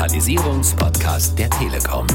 Digitalisierungspodcast 0.00 1.38
der 1.38 1.50
Telekom. 1.50 2.06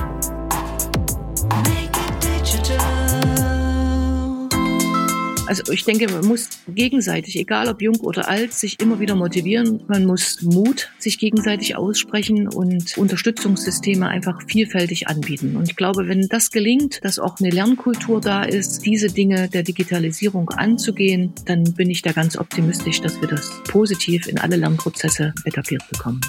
Also 5.46 5.72
ich 5.72 5.86
denke, 5.86 6.12
man 6.12 6.26
muss 6.26 6.50
gegenseitig, 6.68 7.38
egal 7.38 7.67
ob 7.70 7.84
jung 7.84 7.98
oder 7.98 8.28
alt, 8.28 8.53
sich 8.53 8.79
immer 8.81 8.99
wieder 8.99 9.13
motivieren. 9.13 9.84
Man 9.88 10.06
muss 10.06 10.42
Mut 10.42 10.90
sich 10.98 11.20
gegenseitig 11.20 11.76
aussprechen 11.78 12.48
und 12.48 12.98
Unterstützungssysteme 12.98 14.08
einfach 14.08 14.42
vielfältig 14.47 15.08
anbieten. 15.08 15.56
Und 15.56 15.70
ich 15.70 15.76
glaube, 15.76 16.08
wenn 16.08 16.27
das 16.27 16.49
gelingt, 16.49 17.05
dass 17.05 17.20
auch 17.20 17.40
eine 17.40 17.52
Lernkultur 17.52 18.20
da 18.20 18.41
ist, 18.41 18.84
diese 18.84 19.09
Dinge 19.09 19.48
der 19.48 19.62
Digitalisierung 19.62 20.49
anzugehen, 20.49 21.34
dann 21.45 21.63
bin 21.76 21.91
ich 21.91 22.02
da 22.02 22.13
ganz 22.13 22.36
optimistisch, 22.36 22.99
dass 23.02 23.22
wir 23.22 23.27
das 23.27 23.52
positiv 23.67 24.25
in 24.25 24.39
alle 24.39 24.55
Lernprozesse 24.55 25.36
etabliert 25.45 25.83
bekommen. 25.91 26.22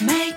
Make. 0.00 0.33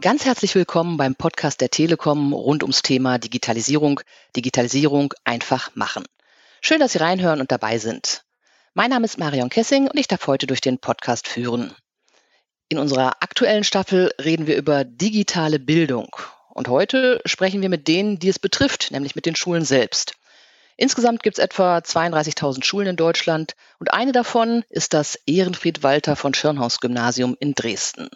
Ganz 0.00 0.24
herzlich 0.24 0.56
willkommen 0.56 0.96
beim 0.96 1.14
Podcast 1.14 1.60
der 1.60 1.70
Telekom 1.70 2.32
rund 2.32 2.64
ums 2.64 2.82
Thema 2.82 3.18
Digitalisierung. 3.18 4.00
Digitalisierung 4.34 5.14
einfach 5.22 5.76
machen. 5.76 6.02
Schön, 6.60 6.80
dass 6.80 6.94
Sie 6.94 6.98
reinhören 6.98 7.40
und 7.40 7.52
dabei 7.52 7.78
sind. 7.78 8.24
Mein 8.74 8.90
Name 8.90 9.04
ist 9.04 9.20
Marion 9.20 9.50
Kessing 9.50 9.86
und 9.86 9.96
ich 9.96 10.08
darf 10.08 10.26
heute 10.26 10.48
durch 10.48 10.60
den 10.60 10.78
Podcast 10.78 11.28
führen. 11.28 11.72
In 12.68 12.78
unserer 12.78 13.22
aktuellen 13.22 13.62
Staffel 13.62 14.10
reden 14.20 14.48
wir 14.48 14.56
über 14.56 14.82
digitale 14.82 15.60
Bildung. 15.60 16.08
Und 16.48 16.66
heute 16.66 17.20
sprechen 17.24 17.62
wir 17.62 17.68
mit 17.68 17.86
denen, 17.86 18.18
die 18.18 18.30
es 18.30 18.40
betrifft, 18.40 18.90
nämlich 18.90 19.14
mit 19.14 19.26
den 19.26 19.36
Schulen 19.36 19.64
selbst. 19.64 20.14
Insgesamt 20.76 21.22
gibt 21.22 21.38
es 21.38 21.44
etwa 21.44 21.78
32.000 21.78 22.62
Schulen 22.62 22.88
in 22.88 22.96
Deutschland 22.96 23.54
und 23.78 23.94
eine 23.94 24.12
davon 24.12 24.62
ist 24.68 24.92
das 24.92 25.18
Ehrenfried 25.26 25.82
Walter 25.82 26.16
von 26.16 26.34
Schirnhaus 26.34 26.80
Gymnasium 26.80 27.34
in 27.40 27.54
Dresden. 27.54 28.10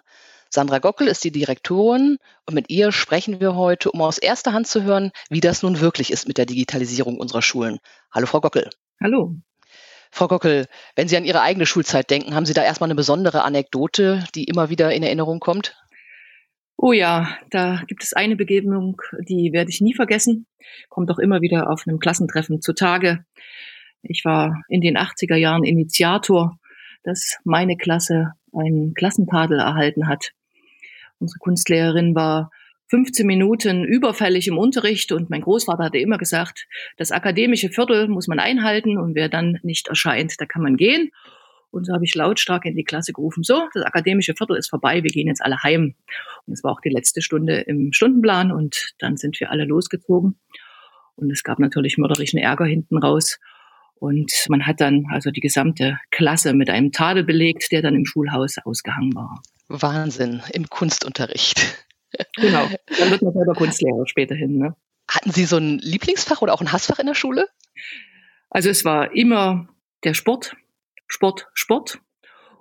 Sandra 0.51 0.79
Gockel 0.79 1.07
ist 1.07 1.25
die 1.25 1.31
Direktorin 1.31 2.19
und 2.45 2.55
mit 2.55 2.69
ihr 2.69 2.93
sprechen 2.93 3.41
wir 3.41 3.55
heute, 3.55 3.91
um 3.91 4.03
aus 4.03 4.19
erster 4.19 4.53
Hand 4.53 4.67
zu 4.67 4.83
hören, 4.83 5.11
wie 5.31 5.41
das 5.41 5.63
nun 5.63 5.81
wirklich 5.81 6.11
ist 6.11 6.29
mit 6.29 6.37
der 6.37 6.45
Digitalisierung 6.45 7.19
unserer 7.19 7.41
Schulen. 7.41 7.79
Hallo, 8.11 8.27
Frau 8.27 8.41
Gockel. 8.41 8.69
Hallo. 9.01 9.37
Frau 10.11 10.27
Gockel, 10.27 10.67
wenn 10.97 11.09
Sie 11.09 11.17
an 11.17 11.25
Ihre 11.25 11.41
eigene 11.41 11.67
Schulzeit 11.67 12.11
denken, 12.11 12.35
haben 12.35 12.47
Sie 12.47 12.53
da 12.53 12.65
erstmal 12.65 12.89
eine 12.89 12.97
besondere 12.97 13.43
Anekdote, 13.43 14.25
die 14.35 14.45
immer 14.45 14.69
wieder 14.69 14.93
in 14.93 15.05
Erinnerung 15.05 15.39
kommt? 15.41 15.77
Oh 16.83 16.93
ja, 16.93 17.37
da 17.51 17.83
gibt 17.89 18.03
es 18.03 18.15
eine 18.15 18.37
Begegnung, 18.37 19.03
die 19.29 19.53
werde 19.53 19.69
ich 19.69 19.83
nie 19.83 19.93
vergessen. 19.93 20.47
Kommt 20.89 21.11
auch 21.11 21.19
immer 21.19 21.43
wieder 21.43 21.69
auf 21.69 21.87
einem 21.87 21.99
Klassentreffen 21.99 22.63
zutage. 22.63 23.23
Ich 24.01 24.25
war 24.25 24.63
in 24.71 24.81
den 24.81 24.97
80er 24.97 25.37
Jahren 25.37 25.63
Initiator, 25.63 26.59
dass 27.03 27.37
meine 27.45 27.77
Klasse 27.77 28.33
einen 28.55 28.95
Klassentadel 28.95 29.59
erhalten 29.59 30.09
hat. 30.09 30.31
Unsere 31.19 31.39
Kunstlehrerin 31.41 32.15
war 32.15 32.51
15 32.89 33.27
Minuten 33.27 33.85
überfällig 33.85 34.49
im 34.49 34.57
Unterricht 34.57 35.13
und 35.13 35.29
mein 35.29 35.43
Großvater 35.43 35.85
hatte 35.85 35.99
immer 35.99 36.17
gesagt, 36.17 36.67
das 36.97 37.13
akademische 37.13 37.69
Viertel 37.69 38.09
muss 38.09 38.27
man 38.27 38.39
einhalten 38.39 38.97
und 38.97 39.15
wer 39.15 39.29
dann 39.29 39.59
nicht 39.63 39.89
erscheint, 39.89 40.41
da 40.41 40.47
kann 40.47 40.63
man 40.63 40.79
gehen. 40.79 41.11
Und 41.71 41.87
so 41.87 41.93
habe 41.93 42.05
ich 42.05 42.15
lautstark 42.15 42.65
in 42.65 42.75
die 42.75 42.85
Klasse 42.85 43.13
gerufen, 43.13 43.43
so, 43.43 43.69
das 43.73 43.85
akademische 43.85 44.35
Viertel 44.35 44.57
ist 44.57 44.69
vorbei, 44.69 45.03
wir 45.03 45.11
gehen 45.11 45.29
jetzt 45.29 45.43
alle 45.43 45.63
heim. 45.63 45.95
Und 46.47 46.53
es 46.53 46.65
war 46.65 46.73
auch 46.73 46.81
die 46.81 46.89
letzte 46.89 47.23
Stunde 47.23 47.61
im 47.61 47.93
Stundenplan 47.93 48.51
und 48.51 48.95
dann 48.99 49.17
sind 49.17 49.39
wir 49.41 49.51
alle 49.51 49.65
losgezogen. 49.65 50.39
Und 51.17 51.31
es 51.31 51.45
gab 51.45 51.59
natürlich 51.59 51.99
mörderischen 51.99 52.39
Ärger 52.39 52.65
hinten 52.65 52.99
raus. 52.99 53.39
Und 53.95 54.33
man 54.49 54.67
hat 54.67 54.81
dann 54.81 55.07
also 55.11 55.31
die 55.31 55.43
gesamte 55.43 55.99
Klasse 56.11 56.55
mit 56.55 56.71
einem 56.71 56.91
Tadel 56.91 57.23
belegt, 57.23 57.71
der 57.71 57.83
dann 57.83 57.95
im 57.95 58.07
Schulhaus 58.07 58.57
ausgehangen 58.65 59.15
war. 59.15 59.43
Wahnsinn, 59.69 60.43
im 60.53 60.69
Kunstunterricht. 60.69 61.87
Genau, 62.37 62.69
dann 62.99 63.11
wird 63.11 63.23
man 63.23 63.33
selber 63.33 63.53
Kunstlehrer 63.55 64.07
späterhin. 64.07 64.59
Ne? 64.59 64.75
Hatten 65.09 65.31
Sie 65.31 65.45
so 65.45 65.59
ein 65.59 65.79
Lieblingsfach 65.79 66.43
oder 66.43 66.55
auch 66.55 66.61
ein 66.61 66.73
Hassfach 66.73 66.99
in 66.99 67.07
der 67.07 67.15
Schule? 67.15 67.47
Also 68.49 68.71
es 68.71 68.85
war 68.85 69.15
immer 69.15 69.69
der 70.03 70.15
Sport, 70.15 70.57
Sport, 71.11 71.49
Sport 71.55 72.01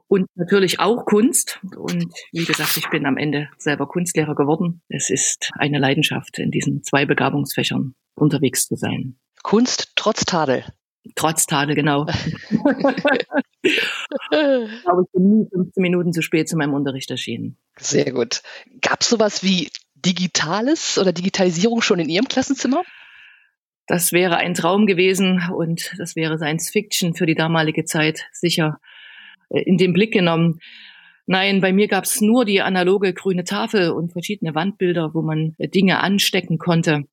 und 0.08 0.26
natürlich 0.36 0.80
auch 0.80 1.06
Kunst. 1.06 1.60
Und 1.78 2.12
wie 2.32 2.46
gesagt, 2.46 2.78
ich 2.78 2.90
bin 2.90 3.06
am 3.06 3.16
Ende 3.16 3.48
selber 3.58 3.88
Kunstlehrer 3.88 4.34
geworden. 4.36 4.82
Es 4.90 5.12
ist 5.12 5.52
eine 5.54 5.78
Leidenschaft, 5.78 6.40
in 6.40 6.50
diesen 6.52 6.84
zwei 6.84 7.06
Begabungsfächern 7.06 7.94
unterwegs 8.16 8.68
zu 8.68 8.76
sein. 8.76 9.20
Kunst 9.44 9.94
trotz 9.96 10.26
Tadel. 10.26 10.66
Trotz 11.16 11.46
Tadel, 11.46 11.76
genau. 11.76 12.02
Aber 14.86 15.02
ich 15.04 15.12
bin 15.14 15.30
nie 15.30 15.48
15 15.54 15.82
Minuten 15.82 16.12
zu 16.12 16.22
spät 16.24 16.50
zu 16.50 16.58
meinem 16.58 16.74
Unterricht 16.74 17.12
erschienen. 17.12 17.56
Sehr 17.78 18.12
gut. 18.12 18.42
Gab 18.82 19.02
es 19.02 19.10
sowas 19.10 19.44
wie 19.44 19.70
Digitales 19.94 20.98
oder 20.98 21.14
Digitalisierung 21.14 21.82
schon 21.82 22.00
in 22.00 22.10
Ihrem 22.10 22.28
Klassenzimmer? 22.28 22.82
Das 23.90 24.12
wäre 24.14 24.38
ein 24.38 24.54
Traum 24.54 24.86
gewesen 24.86 25.42
und 25.52 25.96
das 25.98 26.16
wäre 26.16 26.38
Science 26.38 26.70
Fiction 26.70 27.16
für 27.16 27.26
die 27.26 27.34
damalige 27.34 27.86
Zeit 27.86 28.28
sicher 28.32 28.80
äh, 29.50 29.64
in 29.64 29.78
den 29.80 29.94
Blick 29.94 30.14
genommen. 30.14 30.60
Nein, 31.26 31.60
bei 31.60 31.74
mir 31.74 31.88
gab 31.88 32.04
es 32.04 32.22
nur 32.22 32.46
die 32.46 32.62
analoge 32.62 33.16
grüne 33.16 33.46
Tafel 33.46 33.90
und 33.90 34.12
verschiedene 34.12 34.54
Wandbilder, 34.54 35.16
wo 35.16 35.24
man 35.24 35.56
äh, 35.58 35.68
Dinge 35.68 36.02
anstecken 36.02 36.60
konnte. 36.60 37.06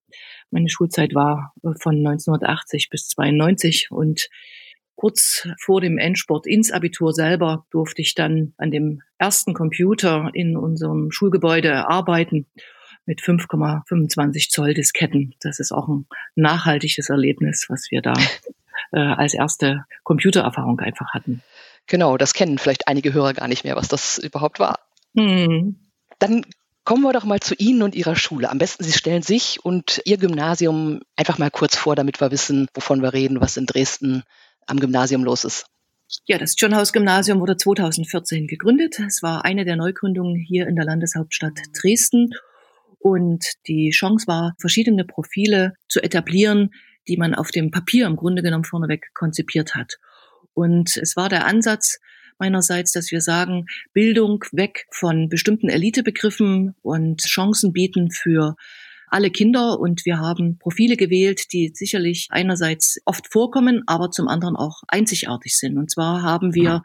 Meine 0.51 0.69
Schulzeit 0.69 1.15
war 1.15 1.55
äh, 1.63 1.71
von 1.81 1.97
1980 1.97 2.91
bis 2.91 3.09
92 3.09 3.91
und 3.91 4.29
kurz 4.97 5.49
vor 5.59 5.81
dem 5.81 5.97
Endsport 5.97 6.47
ins 6.47 6.73
Abitur 6.73 7.15
selber 7.15 7.65
durfte 7.71 8.03
ich 8.03 8.15
dann 8.15 8.53
an 8.59 8.71
dem 8.71 9.01
ersten 9.17 9.55
Computer 9.55 10.29
in 10.35 10.59
unserem 10.59 11.11
Schulgebäude 11.11 11.89
arbeiten 11.89 12.47
mit 13.07 13.21
5,25 13.21 14.51
Zoll 14.51 14.75
Disketten. 14.75 15.35
Das 15.41 15.59
ist 15.59 15.73
auch 15.73 15.89
ein 15.89 16.07
nachhaltiges 16.35 17.09
Erlebnis, 17.09 17.67
was 17.69 17.91
wir 17.91 18.03
da 18.03 18.13
äh, 18.93 18.99
als 19.01 19.35
erste 19.35 19.85
Computererfahrung 20.03 20.81
einfach 20.81 21.15
hatten. 21.15 21.43
Genau, 21.87 22.17
das 22.17 22.35
kennen 22.35 22.59
vielleicht 22.59 22.89
einige 22.89 23.15
Hörer 23.15 23.33
gar 23.33 23.49
nicht 23.49 23.65
mehr, 23.65 23.77
was 23.77 23.89
das 23.89 24.19
überhaupt 24.19 24.59
war. 24.59 24.81
Hm. 25.17 25.77
Dann 26.19 26.45
Kommen 26.87 27.03
wir 27.03 27.13
doch 27.13 27.25
mal 27.25 27.41
zu 27.41 27.57
Ihnen 27.57 27.83
und 27.83 27.97
Ihrer 27.97 28.15
Schule. 28.15 28.49
Am 28.49 28.59
besten 28.59 28.85
Sie 28.85 28.93
stellen 28.93 29.23
sich 29.23 29.59
und 29.65 30.01
Ihr 30.05 30.19
Gymnasium 30.19 31.01
einfach 31.17 31.37
mal 31.37 31.51
kurz 31.51 31.77
vor, 31.77 31.97
damit 31.97 32.21
wir 32.21 32.31
wissen, 32.31 32.69
wovon 32.75 33.03
wir 33.03 33.13
reden, 33.13 33.41
was 33.41 33.57
in 33.57 33.67
Dresden 33.67 34.23
am 34.69 34.79
Gymnasium 34.79 35.25
los 35.25 35.43
ist. 35.43 35.67
Ja, 36.27 36.39
das 36.39 36.55
John 36.57 36.77
House 36.77 36.93
Gymnasium 36.93 37.41
wurde 37.41 37.57
2014 37.57 38.47
gegründet. 38.47 39.01
Es 39.01 39.21
war 39.21 39.45
eine 39.45 39.65
der 39.65 39.75
Neugründungen 39.75 40.37
hier 40.37 40.69
in 40.69 40.77
der 40.77 40.85
Landeshauptstadt 40.85 41.59
Dresden. 41.77 42.31
Und 43.07 43.45
die 43.69 43.91
Chance 43.91 44.27
war, 44.27 44.57
verschiedene 44.59 45.05
Profile 45.05 45.75
zu 45.89 46.03
etablieren, 46.03 46.71
die 47.07 47.17
man 47.17 47.37
auf 47.37 47.53
dem 47.53 47.71
Papier 47.71 48.05
im 48.05 48.17
Grunde 48.17 48.43
genommen 48.43 48.65
vorneweg 48.65 49.15
konzipiert 49.15 49.77
hat. 49.77 49.99
Und 50.55 50.97
es 50.97 51.15
war 51.15 51.29
der 51.29 51.47
Ansatz, 51.47 52.01
meinerseits, 52.41 52.91
dass 52.91 53.13
wir 53.13 53.21
sagen, 53.21 53.67
Bildung 53.93 54.43
weg 54.51 54.87
von 54.91 55.29
bestimmten 55.29 55.69
Elitebegriffen 55.69 56.75
und 56.83 57.21
Chancen 57.23 57.73
bieten 57.73 58.11
für 58.11 58.57
alle 59.07 59.31
Kinder 59.31 59.79
und 59.79 60.05
wir 60.05 60.19
haben 60.19 60.59
Profile 60.59 60.97
gewählt, 60.97 61.53
die 61.53 61.71
sicherlich 61.73 62.27
einerseits 62.31 62.99
oft 63.05 63.33
vorkommen, 63.33 63.85
aber 63.87 64.11
zum 64.11 64.27
anderen 64.27 64.57
auch 64.57 64.83
einzigartig 64.89 65.57
sind. 65.57 65.79
Und 65.79 65.93
zwar 65.93 66.23
haben 66.23 66.57
wir 66.57 66.83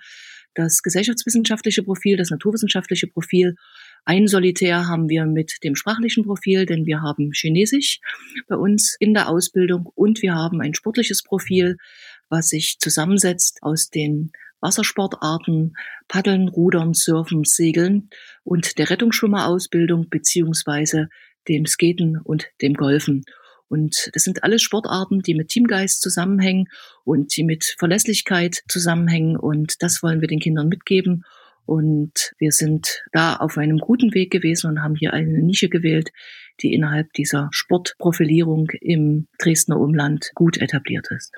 das 0.53 0.83
gesellschaftswissenschaftliche 0.83 1.81
Profil, 1.81 2.15
das 2.15 2.29
naturwissenschaftliche 2.29 3.07
Profil. 3.07 3.55
Ein 4.03 4.27
Solitär 4.27 4.87
haben 4.87 5.09
wir 5.09 5.25
mit 5.25 5.63
dem 5.63 5.75
sprachlichen 5.75 6.23
Profil, 6.23 6.65
denn 6.65 6.85
wir 6.85 7.01
haben 7.01 7.31
Chinesisch 7.33 7.99
bei 8.47 8.55
uns 8.55 8.95
in 8.99 9.13
der 9.13 9.29
Ausbildung 9.29 9.85
und 9.93 10.21
wir 10.21 10.33
haben 10.33 10.59
ein 10.59 10.73
sportliches 10.73 11.21
Profil, 11.21 11.77
was 12.29 12.49
sich 12.49 12.77
zusammensetzt 12.79 13.59
aus 13.61 13.89
den 13.89 14.31
Wassersportarten, 14.59 15.75
Paddeln, 16.07 16.47
Rudern, 16.47 16.93
Surfen, 16.93 17.43
Segeln 17.43 18.09
und 18.43 18.77
der 18.77 18.89
Rettungsschwimmerausbildung 18.89 20.09
beziehungsweise 20.09 21.09
dem 21.47 21.65
Skaten 21.65 22.19
und 22.23 22.47
dem 22.61 22.73
Golfen. 22.73 23.23
Und 23.67 24.09
das 24.13 24.23
sind 24.23 24.43
alles 24.43 24.61
Sportarten, 24.61 25.21
die 25.21 25.33
mit 25.33 25.49
Teamgeist 25.49 26.01
zusammenhängen 26.01 26.67
und 27.05 27.35
die 27.35 27.43
mit 27.43 27.75
Verlässlichkeit 27.77 28.63
zusammenhängen. 28.67 29.37
Und 29.37 29.81
das 29.81 30.03
wollen 30.03 30.21
wir 30.21 30.27
den 30.27 30.39
Kindern 30.39 30.67
mitgeben. 30.67 31.23
Und 31.65 32.33
wir 32.37 32.51
sind 32.51 33.03
da 33.11 33.35
auf 33.35 33.57
einem 33.57 33.77
guten 33.77 34.13
Weg 34.13 34.31
gewesen 34.31 34.67
und 34.69 34.81
haben 34.81 34.95
hier 34.95 35.13
eine 35.13 35.39
Nische 35.39 35.69
gewählt, 35.69 36.09
die 36.61 36.73
innerhalb 36.73 37.13
dieser 37.13 37.49
Sportprofilierung 37.51 38.69
im 38.81 39.27
Dresdner 39.37 39.79
Umland 39.79 40.31
gut 40.35 40.57
etabliert 40.57 41.07
ist. 41.11 41.33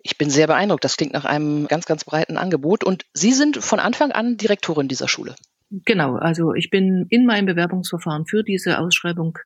Ich 0.00 0.16
bin 0.16 0.30
sehr 0.30 0.46
beeindruckt. 0.46 0.84
Das 0.84 0.96
klingt 0.96 1.12
nach 1.12 1.24
einem 1.24 1.66
ganz, 1.66 1.86
ganz 1.86 2.04
breiten 2.04 2.36
Angebot. 2.36 2.84
Und 2.84 3.04
Sie 3.12 3.32
sind 3.32 3.58
von 3.58 3.80
Anfang 3.80 4.12
an 4.12 4.36
Direktorin 4.36 4.88
dieser 4.88 5.08
Schule. 5.08 5.34
Genau, 5.70 6.14
also 6.14 6.54
ich 6.54 6.70
bin 6.70 7.06
in 7.10 7.26
meinem 7.26 7.46
Bewerbungsverfahren 7.46 8.26
für 8.26 8.42
diese 8.42 8.78
Ausschreibung 8.78 9.38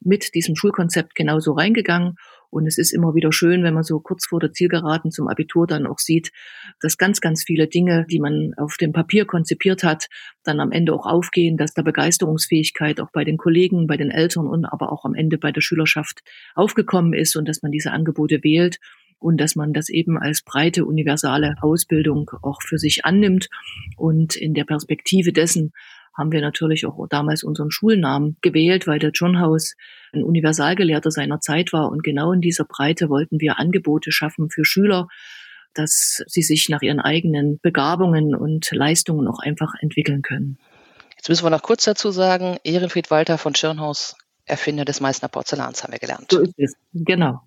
mit 0.00 0.34
diesem 0.34 0.56
Schulkonzept 0.56 1.14
genauso 1.14 1.52
reingegangen. 1.52 2.16
Und 2.50 2.66
es 2.66 2.78
ist 2.78 2.92
immer 2.92 3.14
wieder 3.14 3.30
schön, 3.30 3.62
wenn 3.62 3.74
man 3.74 3.82
so 3.82 4.00
kurz 4.00 4.26
vor 4.26 4.40
der 4.40 4.52
Zielgeraden 4.52 5.10
zum 5.10 5.28
Abitur 5.28 5.66
dann 5.66 5.86
auch 5.86 5.98
sieht, 5.98 6.32
dass 6.80 6.96
ganz, 6.96 7.20
ganz 7.20 7.44
viele 7.44 7.66
Dinge, 7.68 8.06
die 8.10 8.20
man 8.20 8.54
auf 8.56 8.76
dem 8.78 8.92
Papier 8.92 9.26
konzipiert 9.26 9.84
hat, 9.84 10.08
dann 10.44 10.60
am 10.60 10.72
Ende 10.72 10.94
auch 10.94 11.04
aufgehen, 11.04 11.58
dass 11.58 11.74
da 11.74 11.82
Begeisterungsfähigkeit 11.82 13.00
auch 13.00 13.10
bei 13.12 13.24
den 13.24 13.36
Kollegen, 13.36 13.86
bei 13.86 13.98
den 13.98 14.10
Eltern 14.10 14.46
und 14.46 14.64
aber 14.64 14.92
auch 14.92 15.04
am 15.04 15.14
Ende 15.14 15.36
bei 15.36 15.52
der 15.52 15.60
Schülerschaft 15.60 16.22
aufgekommen 16.54 17.12
ist 17.12 17.36
und 17.36 17.46
dass 17.46 17.62
man 17.62 17.70
diese 17.70 17.92
Angebote 17.92 18.42
wählt 18.42 18.78
und 19.18 19.38
dass 19.38 19.56
man 19.56 19.72
das 19.72 19.88
eben 19.88 20.16
als 20.16 20.42
breite 20.42 20.84
universale 20.84 21.56
Ausbildung 21.60 22.30
auch 22.42 22.62
für 22.62 22.78
sich 22.78 23.04
annimmt. 23.04 23.48
Und 23.96 24.36
in 24.36 24.54
der 24.54 24.64
Perspektive 24.64 25.32
dessen 25.32 25.72
haben 26.18 26.32
wir 26.32 26.40
natürlich 26.40 26.84
auch 26.84 27.06
damals 27.08 27.44
unseren 27.44 27.70
Schulnamen 27.70 28.36
gewählt, 28.42 28.86
weil 28.86 28.98
der 28.98 29.12
John 29.14 29.40
House 29.40 29.76
ein 30.12 30.24
Universalgelehrter 30.24 31.10
seiner 31.10 31.40
Zeit 31.40 31.72
war. 31.72 31.90
Und 31.90 32.02
genau 32.02 32.32
in 32.32 32.40
dieser 32.40 32.64
Breite 32.64 33.08
wollten 33.08 33.40
wir 33.40 33.58
Angebote 33.58 34.10
schaffen 34.12 34.50
für 34.50 34.64
Schüler, 34.64 35.08
dass 35.74 36.24
sie 36.26 36.42
sich 36.42 36.68
nach 36.68 36.82
ihren 36.82 37.00
eigenen 37.00 37.60
Begabungen 37.62 38.34
und 38.34 38.70
Leistungen 38.72 39.28
auch 39.28 39.38
einfach 39.38 39.74
entwickeln 39.80 40.22
können. 40.22 40.58
Jetzt 41.16 41.28
müssen 41.28 41.44
wir 41.44 41.50
noch 41.50 41.62
kurz 41.62 41.84
dazu 41.84 42.10
sagen, 42.10 42.58
Ehrenfried 42.64 43.10
Walter 43.10 43.38
von 43.38 43.54
Schirnhaus, 43.54 44.16
Erfinder 44.44 44.84
des 44.84 45.00
Meißner 45.00 45.28
Porzellans, 45.28 45.82
haben 45.82 45.92
wir 45.92 45.98
gelernt. 45.98 46.30
So 46.30 46.40
ist 46.40 46.54
es, 46.56 46.74
genau. 46.92 47.40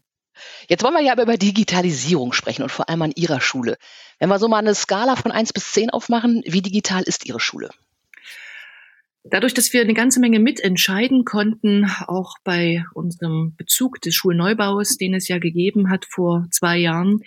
Jetzt 0.68 0.84
wollen 0.84 0.94
wir 0.94 1.02
ja 1.02 1.12
aber 1.12 1.24
über 1.24 1.38
Digitalisierung 1.38 2.34
sprechen 2.34 2.64
und 2.64 2.72
vor 2.72 2.90
allem 2.90 3.02
an 3.02 3.12
Ihrer 3.16 3.42
Schule. 3.42 3.78
Wenn 4.20 4.30
wir 4.30 4.40
so 4.40 4.48
mal 4.48 4.60
eine 4.60 4.76
Skala 4.76 5.16
von 5.16 5.32
1 5.32 5.54
bis 5.54 5.72
10 5.72 5.90
aufmachen, 5.90 6.42
wie 6.46 6.62
digital 6.62 7.04
ist 7.04 7.26
Ihre 7.26 7.40
Schule? 7.40 7.70
Dadurch, 9.24 9.54
dass 9.54 9.72
wir 9.72 9.82
eine 9.82 9.94
ganze 9.94 10.20
Menge 10.20 10.40
mitentscheiden 10.40 11.26
konnten, 11.26 11.86
auch 12.08 12.34
bei 12.44 12.84
unserem 12.96 13.56
Bezug 13.56 14.02
des 14.02 14.16
Schulneubaus, 14.16 14.98
den 14.98 15.14
es 15.14 15.28
ja 15.28 15.38
gegeben 15.38 15.92
hat 15.92 16.06
vor 16.10 16.48
zwei 16.50 16.78
Jahren, 16.78 17.20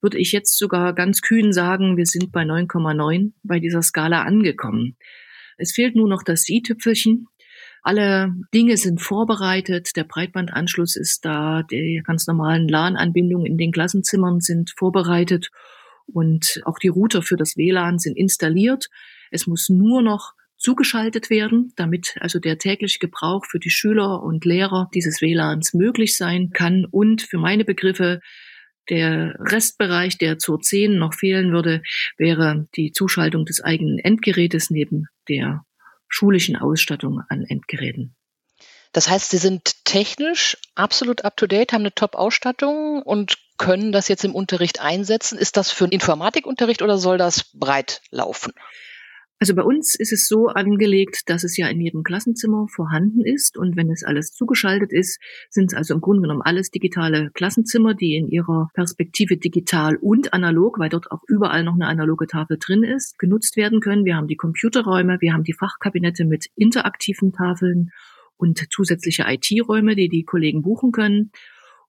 würde 0.00 0.18
ich 0.18 0.32
jetzt 0.32 0.56
sogar 0.56 0.94
ganz 0.94 1.20
kühn 1.20 1.52
sagen, 1.52 1.96
wir 1.96 2.06
sind 2.06 2.32
bei 2.32 2.42
9,9 2.42 3.32
bei 3.42 3.60
dieser 3.60 3.82
Skala 3.82 4.22
angekommen. 4.22 4.96
Es 5.58 5.72
fehlt 5.72 5.94
nur 5.94 6.08
noch 6.08 6.22
das 6.22 6.48
i-Tüpfelchen. 6.48 7.26
Alle 7.82 8.34
Dinge 8.54 8.76
sind 8.78 9.00
vorbereitet, 9.00 9.90
der 9.94 10.04
Breitbandanschluss 10.04 10.96
ist 10.96 11.24
da, 11.24 11.62
die 11.62 12.02
ganz 12.04 12.26
normalen 12.26 12.66
LAN-Anbindungen 12.66 13.46
in 13.46 13.58
den 13.58 13.72
Klassenzimmern 13.72 14.40
sind 14.40 14.72
vorbereitet 14.76 15.50
und 16.06 16.60
auch 16.64 16.78
die 16.78 16.88
Router 16.88 17.22
für 17.22 17.36
das 17.36 17.56
WLAN 17.56 17.98
sind 17.98 18.16
installiert. 18.16 18.88
Es 19.30 19.46
muss 19.46 19.68
nur 19.68 20.02
noch 20.02 20.32
zugeschaltet 20.66 21.30
werden, 21.30 21.72
damit 21.76 22.16
also 22.18 22.40
der 22.40 22.58
tägliche 22.58 22.98
Gebrauch 22.98 23.46
für 23.48 23.60
die 23.60 23.70
Schüler 23.70 24.20
und 24.20 24.44
Lehrer 24.44 24.90
dieses 24.92 25.20
WLANs 25.22 25.74
möglich 25.74 26.16
sein 26.16 26.50
kann 26.50 26.84
und 26.90 27.22
für 27.22 27.38
meine 27.38 27.64
Begriffe 27.64 28.18
der 28.90 29.36
Restbereich, 29.38 30.18
der 30.18 30.40
zur 30.40 30.60
10 30.60 30.98
noch 30.98 31.14
fehlen 31.14 31.52
würde, 31.52 31.82
wäre 32.18 32.66
die 32.74 32.90
Zuschaltung 32.90 33.44
des 33.44 33.62
eigenen 33.62 34.00
Endgerätes 34.00 34.70
neben 34.70 35.06
der 35.28 35.64
schulischen 36.08 36.56
Ausstattung 36.56 37.22
an 37.28 37.44
Endgeräten. 37.44 38.16
Das 38.90 39.08
heißt, 39.08 39.30
Sie 39.30 39.38
sind 39.38 39.84
technisch 39.84 40.56
absolut 40.74 41.24
up-to-date, 41.24 41.74
haben 41.74 41.82
eine 41.82 41.94
Top-Ausstattung 41.94 43.02
und 43.02 43.38
können 43.56 43.92
das 43.92 44.08
jetzt 44.08 44.24
im 44.24 44.34
Unterricht 44.34 44.80
einsetzen. 44.80 45.38
Ist 45.38 45.56
das 45.56 45.70
für 45.70 45.84
einen 45.84 45.92
Informatikunterricht 45.92 46.82
oder 46.82 46.98
soll 46.98 47.18
das 47.18 47.52
breit 47.52 48.02
laufen? 48.10 48.52
Also 49.38 49.54
bei 49.54 49.62
uns 49.62 49.94
ist 49.94 50.12
es 50.12 50.28
so 50.28 50.46
angelegt, 50.46 51.24
dass 51.26 51.44
es 51.44 51.58
ja 51.58 51.68
in 51.68 51.78
jedem 51.78 52.02
Klassenzimmer 52.02 52.68
vorhanden 52.68 53.22
ist 53.22 53.58
und 53.58 53.76
wenn 53.76 53.90
es 53.90 54.02
alles 54.02 54.32
zugeschaltet 54.32 54.92
ist, 54.94 55.20
sind 55.50 55.72
es 55.72 55.76
also 55.76 55.94
im 55.94 56.00
Grunde 56.00 56.22
genommen 56.22 56.40
alles 56.42 56.70
digitale 56.70 57.30
Klassenzimmer, 57.34 57.92
die 57.92 58.16
in 58.16 58.28
ihrer 58.28 58.70
Perspektive 58.72 59.36
digital 59.36 59.96
und 59.96 60.32
analog, 60.32 60.78
weil 60.78 60.88
dort 60.88 61.10
auch 61.10 61.20
überall 61.28 61.64
noch 61.64 61.74
eine 61.74 61.86
analoge 61.86 62.26
Tafel 62.26 62.56
drin 62.58 62.82
ist, 62.82 63.18
genutzt 63.18 63.58
werden 63.58 63.80
können. 63.80 64.06
Wir 64.06 64.16
haben 64.16 64.26
die 64.26 64.36
Computerräume, 64.36 65.18
wir 65.20 65.34
haben 65.34 65.44
die 65.44 65.52
Fachkabinette 65.52 66.24
mit 66.24 66.46
interaktiven 66.56 67.32
Tafeln 67.32 67.90
und 68.38 68.66
zusätzliche 68.70 69.24
IT-Räume, 69.26 69.96
die 69.96 70.08
die 70.08 70.24
Kollegen 70.24 70.62
buchen 70.62 70.92
können. 70.92 71.30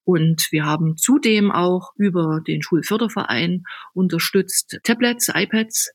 Und 0.03 0.47
wir 0.51 0.65
haben 0.65 0.97
zudem 0.97 1.51
auch 1.51 1.91
über 1.97 2.41
den 2.45 2.61
Schulförderverein 2.61 3.63
unterstützt 3.93 4.79
Tablets, 4.83 5.29
iPads, 5.33 5.91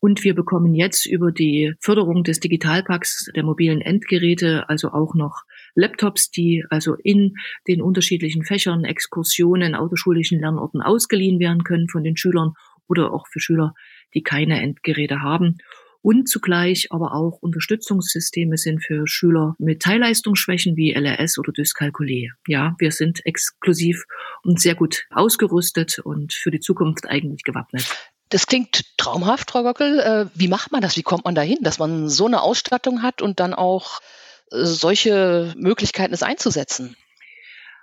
und 0.00 0.24
wir 0.24 0.34
bekommen 0.34 0.74
jetzt 0.74 1.06
über 1.06 1.32
die 1.32 1.74
Förderung 1.80 2.24
des 2.24 2.40
Digitalpacks 2.40 3.30
der 3.34 3.44
mobilen 3.44 3.80
Endgeräte 3.80 4.68
also 4.68 4.90
auch 4.90 5.14
noch 5.14 5.42
Laptops, 5.74 6.30
die 6.30 6.64
also 6.70 6.94
in 6.94 7.34
den 7.68 7.82
unterschiedlichen 7.82 8.44
Fächern, 8.44 8.84
Exkursionen, 8.84 9.74
autoschulischen 9.74 10.40
Lernorten 10.40 10.82
ausgeliehen 10.82 11.38
werden 11.38 11.64
können 11.64 11.88
von 11.88 12.02
den 12.02 12.16
Schülern 12.16 12.52
oder 12.88 13.12
auch 13.12 13.26
für 13.28 13.40
Schüler, 13.40 13.74
die 14.14 14.22
keine 14.22 14.60
Endgeräte 14.62 15.22
haben. 15.22 15.58
Und 16.02 16.28
zugleich 16.28 16.86
aber 16.90 17.14
auch 17.14 17.38
Unterstützungssysteme 17.40 18.56
sind 18.56 18.84
für 18.84 19.08
Schüler 19.08 19.56
mit 19.58 19.82
Teilleistungsschwächen 19.82 20.76
wie 20.76 20.92
LRS 20.92 21.36
oder 21.36 21.50
Dyskalkulie. 21.50 22.30
Ja, 22.46 22.76
wir 22.78 22.92
sind 22.92 23.26
exklusiv 23.26 24.04
und 24.44 24.60
sehr 24.60 24.76
gut 24.76 25.06
ausgerüstet 25.10 25.98
und 25.98 26.32
für 26.32 26.52
die 26.52 26.60
Zukunft 26.60 27.08
eigentlich 27.08 27.42
gewappnet. 27.42 28.14
Das 28.28 28.46
klingt 28.46 28.96
traumhaft, 28.96 29.50
Frau 29.50 29.62
Gockel. 29.62 30.00
Äh, 30.00 30.26
wie 30.34 30.48
macht 30.48 30.72
man 30.72 30.80
das? 30.80 30.96
Wie 30.96 31.02
kommt 31.02 31.24
man 31.24 31.34
dahin, 31.34 31.58
dass 31.62 31.78
man 31.78 32.08
so 32.08 32.26
eine 32.26 32.42
Ausstattung 32.42 33.02
hat 33.02 33.22
und 33.22 33.38
dann 33.38 33.54
auch 33.54 34.00
äh, 34.50 34.64
solche 34.64 35.54
Möglichkeiten 35.56 36.12
es 36.12 36.22
einzusetzen? 36.22 36.96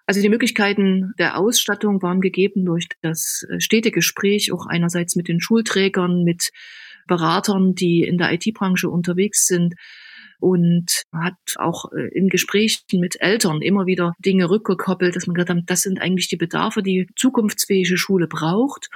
Also 0.06 0.22
die 0.22 0.30
Möglichkeiten 0.30 1.14
der 1.18 1.38
Ausstattung 1.38 2.02
waren 2.02 2.20
gegeben 2.20 2.66
durch 2.66 2.90
das 3.02 3.46
äh, 3.50 3.62
stete 3.62 3.92
Gespräch, 3.92 4.52
auch 4.52 4.66
einerseits 4.66 5.16
mit 5.16 5.30
den 5.30 5.40
Schulträgern, 5.40 6.24
mit 6.24 6.52
Beratern, 7.08 7.74
die 7.74 8.04
in 8.04 8.18
der 8.18 8.34
IT-Branche 8.34 8.90
unterwegs 8.90 9.46
sind, 9.46 9.76
und 10.44 11.04
hat 11.14 11.38
auch 11.56 11.86
äh, 11.94 12.10
in 12.10 12.28
Gesprächen 12.28 13.00
mit 13.00 13.22
Eltern 13.22 13.62
immer 13.62 13.86
wieder 13.86 14.12
Dinge 14.20 14.50
rückgekoppelt, 14.50 15.16
dass 15.16 15.26
man 15.26 15.36
gesagt 15.36 15.52
hat, 15.52 15.64
das 15.68 15.84
sind 15.84 16.02
eigentlich 16.02 16.28
die 16.28 16.36
Bedarfe, 16.36 16.84
die 16.84 17.08
zukunftsfähige 17.16 17.96
Schule 17.96 18.28
braucht. 18.28 18.90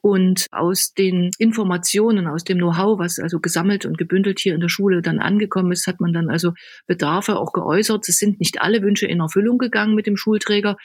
Und 0.00 0.46
aus 0.52 0.94
den 0.94 1.32
Informationen, 1.38 2.28
aus 2.28 2.44
dem 2.44 2.58
Know-how, 2.58 3.00
was 3.00 3.18
also 3.18 3.40
gesammelt 3.40 3.84
und 3.84 3.98
gebündelt 3.98 4.38
hier 4.38 4.54
in 4.54 4.60
der 4.60 4.68
Schule 4.68 5.02
dann 5.02 5.18
angekommen 5.18 5.72
ist, 5.72 5.88
hat 5.88 6.00
man 6.00 6.12
dann 6.12 6.30
also 6.30 6.52
Bedarfe 6.86 7.36
auch 7.36 7.52
geäußert. 7.52 8.08
Es 8.08 8.18
sind 8.18 8.38
nicht 8.38 8.62
alle 8.62 8.80
Wünsche 8.80 9.06
in 9.06 9.18
Erfüllung 9.18 9.58
gegangen 9.58 9.96
mit 9.96 10.06
dem 10.06 10.16
Schulträger, 10.16 10.76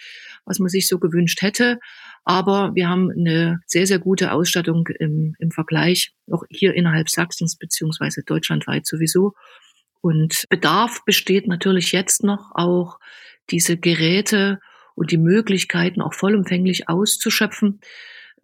was 0.46 0.58
man 0.58 0.70
sich 0.70 0.88
so 0.88 0.98
gewünscht 0.98 1.44
hätte. 1.44 1.78
Aber 2.24 2.74
wir 2.74 2.90
haben 2.90 3.12
eine 3.12 3.60
sehr, 3.68 3.86
sehr 3.86 4.00
gute 4.00 4.32
Ausstattung 4.32 4.88
im, 4.98 5.36
im 5.38 5.52
Vergleich, 5.52 6.14
auch 6.32 6.44
hier 6.50 6.74
innerhalb 6.74 7.08
Sachsens 7.08 7.56
beziehungsweise 7.56 8.24
deutschlandweit 8.24 8.88
sowieso. 8.88 9.34
Und 10.08 10.46
Bedarf 10.50 11.04
besteht 11.04 11.48
natürlich 11.48 11.92
jetzt 11.92 12.24
noch 12.24 12.52
auch 12.54 12.98
diese 13.50 13.76
Geräte 13.76 14.62
und 14.96 15.12
die 15.12 15.18
Möglichkeiten 15.18 16.00
auch 16.00 16.14
vollumfänglich 16.14 16.88
auszuschöpfen 16.88 17.82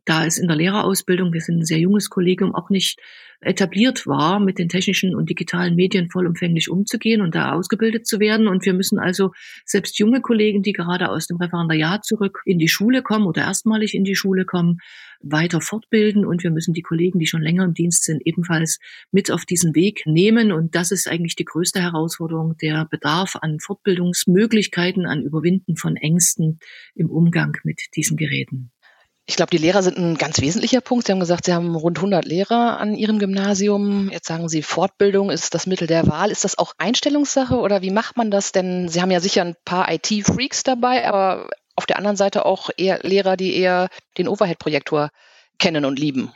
da 0.05 0.25
es 0.25 0.38
in 0.38 0.48
der 0.48 0.58
Lehrerausbildung, 0.58 1.32
wir 1.32 1.41
sind 1.41 1.60
ein 1.60 1.65
sehr 1.65 1.79
junges 1.79 2.10
Kollegium, 2.10 2.53
auch 2.53 2.70
nicht 2.70 3.00
etabliert 3.39 4.05
war, 4.08 4.39
mit 4.39 4.58
den 4.58 4.70
technischen 4.70 5.15
und 5.15 5.29
digitalen 5.29 5.75
Medien 5.75 6.10
vollumfänglich 6.10 6.70
umzugehen 6.70 7.22
und 7.22 7.36
da 7.36 7.53
ausgebildet 7.53 8.05
zu 8.05 8.20
werden. 8.20 8.48
Und 8.48 8.65
wir 8.65 8.74
müssen 8.74 9.00
also 9.00 9.32
selbst 9.65 10.00
junge 10.00 10.22
Kollegen, 10.22 10.62
die 10.62 10.74
gerade 10.74 11.10
aus 11.10 11.27
dem 11.27 11.38
Referendariat 11.38 12.05
zurück 12.05 12.41
in 12.46 12.58
die 12.58 12.67
Schule 12.67 13.01
kommen 13.01 13.25
oder 13.25 13.43
erstmalig 13.43 13.93
in 13.96 14.03
die 14.03 14.15
Schule 14.15 14.46
kommen, 14.46 14.79
weiter 15.24 15.62
fortbilden. 15.62 16.25
Und 16.25 16.44
wir 16.44 16.51
müssen 16.51 16.74
die 16.74 16.82
Kollegen, 16.82 17.20
die 17.20 17.27
schon 17.27 17.42
länger 17.42 17.63
im 17.63 17.74
Dienst 17.74 18.03
sind, 18.03 18.22
ebenfalls 18.25 18.80
mit 19.12 19.32
auf 19.32 19.46
diesen 19.46 19.74
Weg 19.74 20.03
nehmen. 20.06 20.51
Und 20.51 20.75
das 20.75 20.92
ist 20.92 21.08
eigentlich 21.08 21.36
die 21.36 21.46
größte 21.46 21.82
Herausforderung, 21.82 22.56
der 22.58 22.86
Bedarf 22.86 23.38
an 23.38 23.60
Fortbildungsmöglichkeiten, 23.60 25.06
an 25.06 25.24
Überwinden 25.24 25.77
von 25.77 25.96
Ängsten 25.96 26.60
im 26.96 27.10
Umgang 27.10 27.58
mit 27.63 27.82
diesen 27.96 28.18
Geräten. 28.18 28.72
Ich 29.25 29.38
glaube, 29.38 29.51
die 29.51 29.58
Lehrer 29.58 29.82
sind 29.82 29.98
ein 29.98 30.15
ganz 30.15 30.42
wesentlicher 30.42 30.82
Punkt. 30.82 31.08
Sie 31.08 31.13
haben 31.13 31.22
gesagt, 31.22 31.46
Sie 31.46 31.53
haben 31.53 31.75
rund 31.75 31.98
100 31.98 32.25
Lehrer 32.25 32.77
an 32.77 32.94
Ihrem 32.94 33.20
Gymnasium. 33.20 34.10
Jetzt 34.12 34.27
sagen 34.27 34.50
Sie, 34.50 34.62
Fortbildung 34.62 35.30
ist 35.30 35.53
das 35.53 35.65
Mittel 35.65 35.88
der 35.88 36.08
Wahl. 36.08 36.30
Ist 36.30 36.44
das 36.44 36.58
auch 36.58 36.74
Einstellungssache 36.77 37.56
oder 37.56 37.82
wie 37.82 37.92
macht 37.92 38.18
man 38.18 38.32
das? 38.32 38.51
Denn 38.51 38.89
Sie 38.89 39.01
haben 39.01 39.12
ja 39.12 39.22
sicher 39.22 39.44
ein 39.44 39.56
paar 39.63 39.89
IT-Freaks 39.89 40.63
dabei, 40.63 41.08
aber 41.08 41.50
auf 41.75 41.86
der 41.86 41.98
anderen 41.98 42.18
Seite 42.18 42.46
auch 42.46 42.70
eher 42.77 43.00
Lehrer, 43.03 43.38
die 43.38 43.56
eher 43.56 43.89
den 44.18 44.27
Overhead-Projektor 44.27 45.10
kennen 45.60 45.86
und 45.86 46.00
lieben. 46.00 46.32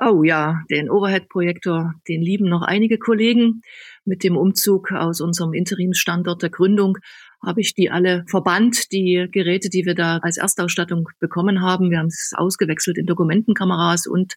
Oh 0.00 0.22
ja, 0.22 0.62
den 0.70 0.90
Overhead-Projektor, 0.90 1.94
den 2.06 2.22
lieben 2.22 2.48
noch 2.48 2.62
einige 2.62 2.98
Kollegen. 2.98 3.62
Mit 4.04 4.22
dem 4.22 4.36
Umzug 4.36 4.92
aus 4.92 5.20
unserem 5.20 5.52
Interimsstandort 5.52 6.40
der 6.42 6.50
Gründung 6.50 6.98
habe 7.44 7.60
ich 7.60 7.74
die 7.74 7.90
alle 7.90 8.24
verbannt, 8.28 8.92
die 8.92 9.26
Geräte, 9.30 9.70
die 9.70 9.86
wir 9.86 9.94
da 9.94 10.18
als 10.18 10.36
Erstausstattung 10.36 11.08
bekommen 11.18 11.62
haben. 11.62 11.90
Wir 11.90 11.98
haben 11.98 12.06
es 12.06 12.32
ausgewechselt 12.36 12.96
in 12.96 13.06
Dokumentenkameras 13.06 14.06
und 14.06 14.34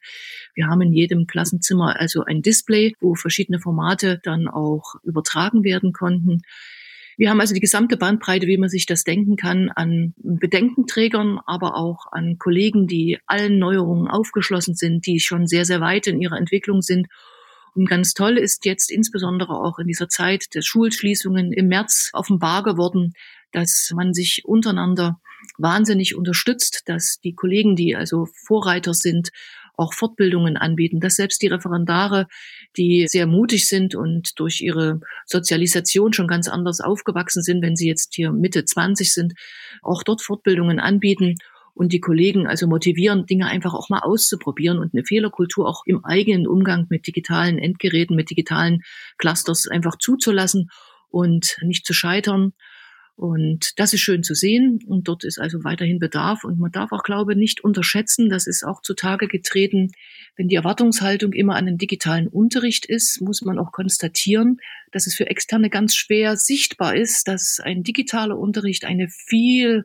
wir 0.56 0.68
haben 0.68 0.82
in 0.82 0.94
jedem 0.94 1.28
Klassenzimmer 1.28 2.00
also 2.00 2.24
ein 2.24 2.42
Display, 2.42 2.94
wo 3.00 3.14
verschiedene 3.14 3.60
Formate 3.60 4.20
dann 4.24 4.48
auch 4.48 4.96
übertragen 5.04 5.64
werden 5.64 5.94
konnten. 5.94 6.42
Wir 7.18 7.30
haben 7.30 7.40
also 7.40 7.54
die 7.54 7.60
gesamte 7.60 7.98
Bandbreite, 7.98 8.48
wie 8.48 8.58
man 8.58 8.70
sich 8.70 8.86
das 8.86 9.04
denken 9.04 9.36
kann, 9.36 9.70
an 9.70 10.14
Bedenkenträgern, 10.18 11.40
aber 11.46 11.76
auch 11.76 12.08
an 12.12 12.38
Kollegen, 12.38 12.88
die 12.88 13.20
allen 13.26 13.60
Neuerungen 13.60 14.08
aufgeschlossen 14.08 14.76
sind, 14.76 15.06
die 15.06 15.20
schon 15.20 15.48
sehr, 15.48 15.66
sehr 15.66 15.82
weit 15.82 16.08
in 16.08 16.22
ihrer 16.22 16.38
Entwicklung 16.38 16.82
sind. 16.82 17.08
Und 17.74 17.90
ganz 17.90 18.14
toll 18.14 18.38
ist 18.38 18.66
jetzt 18.66 18.92
insbesondere 18.92 19.54
auch 19.54 19.80
in 19.80 19.88
dieser 19.88 20.10
Zeit 20.10 20.54
der 20.54 20.62
Schulschließungen 20.62 21.54
im 21.54 21.68
März 21.68 22.10
offenbar 22.14 22.64
geworden, 22.64 23.14
dass 23.52 23.92
man 23.96 24.14
sich 24.14 24.44
untereinander 24.46 25.20
wahnsinnig 25.58 26.16
unterstützt, 26.16 26.84
dass 26.86 27.20
die 27.24 27.34
Kollegen, 27.34 27.76
die 27.76 27.96
also 27.96 28.28
Vorreiter 28.46 28.94
sind, 28.94 29.30
auch 29.76 29.94
Fortbildungen 29.94 30.58
anbieten, 30.58 31.00
dass 31.00 31.16
selbst 31.16 31.42
die 31.42 31.48
Referendare, 31.48 32.28
die 32.78 33.06
sehr 33.08 33.28
mutig 33.28 33.68
sind 33.68 33.96
und 33.96 34.40
durch 34.40 34.62
ihre 34.62 35.02
Sozialisation 35.26 36.14
schon 36.14 36.28
ganz 36.28 36.48
anders 36.48 36.82
aufgewachsen 36.82 37.44
sind, 37.44 37.62
wenn 37.62 37.76
sie 37.76 37.88
jetzt 37.88 38.16
hier 38.16 38.32
Mitte 38.32 38.66
20 38.66 39.14
sind, 39.14 39.34
auch 39.82 40.04
dort 40.04 40.22
Fortbildungen 40.22 40.80
anbieten 40.80 41.36
und 41.74 41.94
die 41.94 42.00
Kollegen 42.00 42.48
also 42.48 42.68
motivieren, 42.68 43.26
Dinge 43.26 43.48
einfach 43.48 43.74
auch 43.74 43.90
mal 43.90 44.00
auszuprobieren 44.00 44.78
und 44.78 44.94
eine 44.94 45.04
Fehlerkultur 45.04 45.68
auch 45.68 45.84
im 45.86 46.04
eigenen 46.04 46.48
Umgang 46.48 46.88
mit 46.90 47.08
digitalen 47.08 47.58
Endgeräten, 47.58 48.16
mit 48.16 48.30
digitalen 48.30 48.82
Clusters 49.18 49.68
einfach 49.68 49.98
zuzulassen 49.98 50.70
und 51.10 51.58
nicht 51.62 51.86
zu 51.86 51.94
scheitern. 51.94 52.54
Und 53.22 53.80
das 53.80 53.94
ist 53.94 54.00
schön 54.00 54.24
zu 54.24 54.34
sehen. 54.34 54.80
Und 54.88 55.08
dort 55.08 55.24
ist 55.24 55.40
also 55.40 55.64
weiterhin 55.64 56.00
Bedarf. 56.00 56.44
Und 56.44 56.58
man 56.58 56.72
darf 56.72 56.92
auch, 56.92 57.04
glaube 57.04 57.34
ich, 57.34 57.38
nicht 57.38 57.64
unterschätzen, 57.64 58.30
das 58.30 58.48
ist 58.48 58.64
auch 58.64 58.82
zutage 58.82 59.28
getreten, 59.28 59.92
wenn 60.38 60.48
die 60.48 60.56
Erwartungshaltung 60.56 61.32
immer 61.34 61.56
an 61.56 61.68
den 61.68 61.78
digitalen 61.78 62.28
Unterricht 62.28 62.88
ist, 62.88 63.22
muss 63.22 63.44
man 63.44 63.60
auch 63.60 63.72
konstatieren, 63.72 64.58
dass 64.92 65.06
es 65.06 65.14
für 65.14 65.28
Externe 65.28 65.70
ganz 65.70 65.94
schwer 65.94 66.36
sichtbar 66.36 66.96
ist, 66.96 67.28
dass 67.28 67.60
ein 67.60 67.84
digitaler 67.84 68.40
Unterricht 68.40 68.86
eine 68.86 69.08
viel 69.08 69.84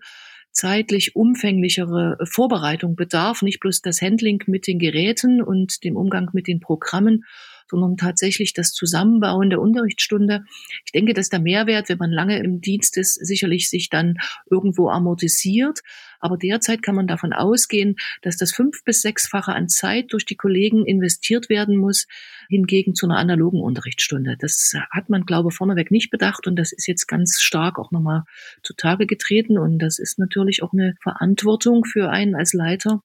zeitlich 0.51 1.15
umfänglichere 1.15 2.17
Vorbereitung 2.25 2.97
bedarf, 2.97 3.43
nicht 3.43 3.61
bloß 3.61 3.83
das 3.83 4.01
Handling 4.01 4.43
mit 4.47 4.67
den 4.67 4.79
Geräten 4.79 5.43
und 5.43 5.85
dem 5.85 5.97
Umgang 5.97 6.31
mit 6.33 6.47
den 6.47 6.61
Programmen, 6.61 7.25
sondern 7.69 7.97
tatsächlich 7.97 8.53
das 8.53 8.73
Zusammenbauen 8.73 9.51
der 9.51 9.61
Unterrichtsstunde. 9.61 10.45
Ich 10.85 10.93
denke, 10.93 11.15
dass 11.15 11.29
der 11.29 11.41
Mehrwert, 11.41 11.89
wenn 11.89 11.99
man 11.99 12.11
lange 12.11 12.39
im 12.39 12.61
Dienst 12.61 12.97
ist, 12.97 13.15
sicherlich 13.15 13.69
sich 13.69 13.89
dann 13.89 14.15
irgendwo 14.51 14.89
amortisiert. 14.89 15.81
Aber 16.27 16.37
derzeit 16.37 16.83
kann 16.83 16.97
man 16.97 17.07
davon 17.07 17.33
ausgehen, 17.33 17.95
dass 18.21 18.37
das 18.37 18.51
fünf- 18.53 18.83
bis 18.83 19.01
sechsfache 19.01 19.53
an 19.53 19.69
Zeit 19.69 20.13
durch 20.13 20.25
die 20.25 20.35
Kollegen 20.35 20.85
investiert 20.85 21.49
werden 21.49 21.77
muss, 21.77 22.09
hingegen 22.49 22.97
zu 22.97 23.07
einer 23.07 23.19
analogen 23.19 23.61
Unterrichtsstunde. 23.61 24.35
Das 24.37 24.73
hat 24.91 25.09
man, 25.09 25.25
glaube 25.25 25.51
ich, 25.53 25.55
vorneweg 25.57 25.93
nicht 25.93 26.11
bedacht 26.11 26.49
und 26.49 26.57
das 26.57 26.73
ist 26.73 26.89
jetzt 26.89 27.07
ganz 27.07 27.41
stark 27.41 27.79
auch 27.79 27.93
nochmal 27.93 28.25
zutage 28.65 29.07
getreten 29.07 29.57
und 29.57 29.79
das 29.79 30.01
ist 30.01 30.19
natürlich 30.19 30.65
auch 30.65 30.73
eine 30.73 30.97
Verantwortung 31.01 31.85
für 31.85 32.11
einen 32.11 32.35
als 32.35 32.53
Leiter, 32.53 33.03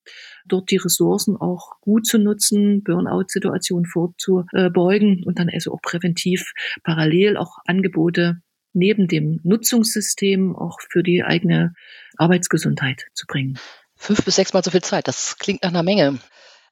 dort 0.47 0.71
die 0.71 0.77
Ressourcen 0.77 1.37
auch 1.37 1.79
gut 1.79 2.07
zu 2.07 2.17
nutzen, 2.17 2.81
Burnout-Situationen 2.81 3.85
vorzubeugen 3.85 5.23
und 5.23 5.37
dann 5.37 5.47
also 5.47 5.73
auch 5.73 5.81
präventiv 5.83 6.53
parallel 6.81 7.37
auch 7.37 7.59
Angebote 7.67 8.41
neben 8.73 9.07
dem 9.07 9.39
Nutzungssystem 9.43 10.55
auch 10.55 10.79
für 10.89 11.03
die 11.03 11.23
eigene 11.23 11.73
Arbeitsgesundheit 12.17 13.07
zu 13.13 13.25
bringen. 13.27 13.57
Fünf 13.95 14.23
bis 14.25 14.35
sechs 14.35 14.53
Mal 14.53 14.63
so 14.63 14.71
viel 14.71 14.81
Zeit, 14.81 15.07
das 15.07 15.37
klingt 15.37 15.63
nach 15.63 15.69
einer 15.69 15.83
Menge. 15.83 16.19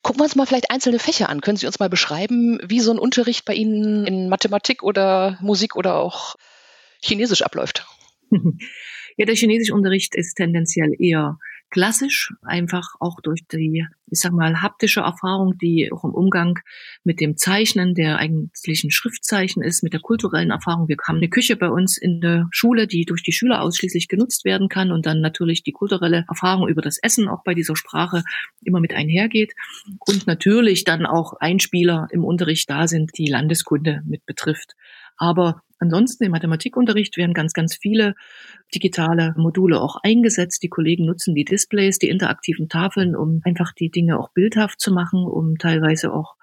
Gucken 0.02 0.22
wir 0.22 0.24
uns 0.24 0.36
mal 0.36 0.46
vielleicht 0.46 0.72
einzelne 0.72 1.00
Fächer 1.00 1.30
an. 1.30 1.42
Können 1.42 1.58
Sie 1.58 1.68
uns 1.68 1.80
mal 1.80 1.90
beschreiben, 1.90 2.60
wie 2.66 2.80
so 2.80 2.92
ein 2.92 3.00
Unterricht 3.00 3.46
bei 3.46 3.54
Ihnen 3.54 4.06
in 4.08 4.30
Mathematik 4.30 4.82
oder 4.82 5.38
Musik 5.42 5.76
oder 5.76 5.96
auch 5.96 6.36
Chinesisch 7.02 7.42
abläuft? 7.42 7.86
Ja, 9.18 9.26
der 9.26 9.36
Chinesischunterricht 9.36 10.16
ist 10.16 10.36
tendenziell 10.36 10.94
eher 10.98 11.40
klassisch, 11.70 12.34
einfach 12.42 12.96
auch 13.00 13.22
durch 13.22 13.46
die, 13.48 13.86
ich 14.08 14.20
sag 14.20 14.32
mal, 14.32 14.62
haptische 14.62 15.02
Erfahrung, 15.02 15.58
die 15.58 15.92
auch 15.92 16.04
im 16.04 16.12
Umgang 16.12 16.60
mit 17.04 17.20
dem 17.20 17.38
Zeichnen 17.38 17.94
der 17.94 18.18
eigentlichen 18.18 18.92
Schriftzeichen 18.92 19.62
ist, 19.62 19.84
mit 19.84 19.94
der 19.94 20.00
kulturellen 20.00 20.52
Erfahrung. 20.52 20.88
Wir 20.88 20.98
haben 21.08 21.18
eine 21.18 21.30
Küche 21.30 21.56
bei 21.56 21.70
uns 21.70 21.98
in 21.98 22.22
der 22.22 22.48
Schule, 22.52 22.88
die 22.88 23.06
durch 23.06 23.24
die 23.24 23.32
Schüler 23.32 23.62
ausschließlich 23.62 24.08
genutzt 24.08 24.46
werden 24.46 24.70
kann 24.70 24.92
und 24.92 25.06
dann 25.06 25.22
natürlich 25.22 25.64
die 25.64 25.72
kulturelle 25.72 26.26
Erfahrung 26.28 26.68
über 26.68 26.82
das 26.82 26.98
Essen 26.98 27.28
auch 27.28 27.44
bei 27.44 27.54
dieser 27.54 27.76
Sprache 27.76 28.24
immer 28.64 28.80
mit 28.80 28.94
einhergeht 28.94 29.54
und 30.00 30.28
natürlich 30.28 30.84
dann 30.84 31.06
auch 31.06 31.34
Einspieler 31.40 32.08
im 32.12 32.24
Unterricht 32.24 32.70
da 32.70 32.88
sind, 32.88 33.18
die 33.18 33.28
Landeskunde 33.28 34.02
mit 34.06 34.26
betrifft. 34.26 34.76
Aber 35.18 35.62
ansonsten 35.80 36.24
im 36.24 36.32
Mathematikunterricht 36.32 37.18
werden 37.18 37.34
ganz, 37.34 37.54
ganz 37.54 37.76
viele 37.76 38.16
digitale 38.74 39.34
Module 39.38 39.82
auch 39.82 39.98
eingesetzt. 40.04 40.62
Die 40.64 40.70
Kollegen 40.70 41.06
nutzen 41.06 41.36
die 41.36 41.46
Displays, 41.46 42.00
die 42.00 42.10
interaktiven 42.10 42.70
Tafeln, 42.70 43.16
um 43.16 43.42
einfach 43.44 43.74
die 43.74 43.90
Dinge 43.90 44.20
auch 44.20 44.32
bildhaft 44.32 44.80
zu 44.80 44.94
machen, 44.94 45.26
um 45.26 45.58
teilweise 45.58 46.14
auch 46.14 46.36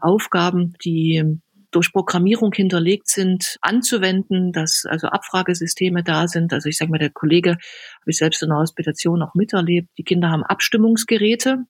Aufgaben, 0.00 0.74
die 0.84 1.38
durch 1.70 1.92
Programmierung 1.92 2.52
hinterlegt 2.52 3.08
sind, 3.08 3.58
anzuwenden, 3.60 4.52
dass 4.52 4.84
also 4.86 5.08
Abfragesysteme 5.08 6.02
da 6.02 6.26
sind. 6.26 6.52
Also 6.52 6.68
ich 6.68 6.78
sage 6.78 6.90
mal, 6.90 6.98
der 6.98 7.10
Kollege 7.10 7.50
habe 7.50 8.10
ich 8.10 8.18
selbst 8.18 8.42
in 8.42 8.48
der 8.48 8.58
Hospitation 8.58 9.22
auch 9.22 9.34
miterlebt. 9.34 9.90
Die 9.98 10.04
Kinder 10.04 10.30
haben 10.30 10.44
Abstimmungsgeräte 10.44 11.66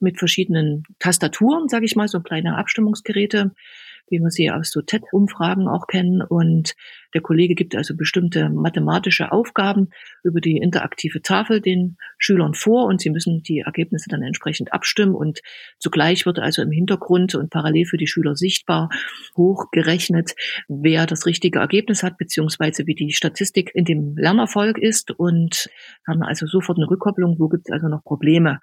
mit 0.00 0.18
verschiedenen 0.18 0.82
Tastaturen, 0.98 1.68
sage 1.68 1.86
ich 1.86 1.96
mal, 1.96 2.08
so 2.08 2.20
kleine 2.20 2.58
Abstimmungsgeräte, 2.58 3.52
wie 4.08 4.18
wir 4.18 4.30
sie 4.30 4.50
aus 4.50 4.70
so 4.70 4.82
TED-Umfragen 4.82 5.68
auch 5.68 5.86
kennen. 5.86 6.22
Und 6.22 6.74
der 7.14 7.20
Kollege 7.20 7.54
gibt 7.54 7.74
also 7.74 7.96
bestimmte 7.96 8.50
mathematische 8.50 9.32
Aufgaben 9.32 9.90
über 10.22 10.40
die 10.40 10.56
interaktive 10.56 11.22
Tafel 11.22 11.60
den 11.60 11.96
Schülern 12.18 12.54
vor 12.54 12.86
und 12.86 13.00
sie 13.00 13.10
müssen 13.10 13.42
die 13.42 13.60
Ergebnisse 13.60 14.08
dann 14.08 14.22
entsprechend 14.22 14.72
abstimmen. 14.72 15.14
Und 15.14 15.40
zugleich 15.78 16.26
wird 16.26 16.38
also 16.38 16.62
im 16.62 16.70
Hintergrund 16.70 17.34
und 17.34 17.50
parallel 17.50 17.86
für 17.86 17.98
die 17.98 18.06
Schüler 18.06 18.36
sichtbar 18.36 18.88
hochgerechnet, 19.36 20.34
wer 20.68 21.06
das 21.06 21.26
richtige 21.26 21.60
Ergebnis 21.60 22.02
hat, 22.02 22.18
beziehungsweise 22.18 22.86
wie 22.86 22.94
die 22.94 23.12
Statistik 23.12 23.70
in 23.74 23.84
dem 23.84 24.16
Lernerfolg 24.16 24.78
ist 24.78 25.10
und 25.10 25.68
haben 26.06 26.22
also 26.22 26.46
sofort 26.46 26.78
eine 26.78 26.90
Rückkopplung, 26.90 27.36
wo 27.38 27.48
gibt 27.48 27.68
es 27.68 27.72
also 27.72 27.88
noch 27.88 28.02
Probleme. 28.04 28.60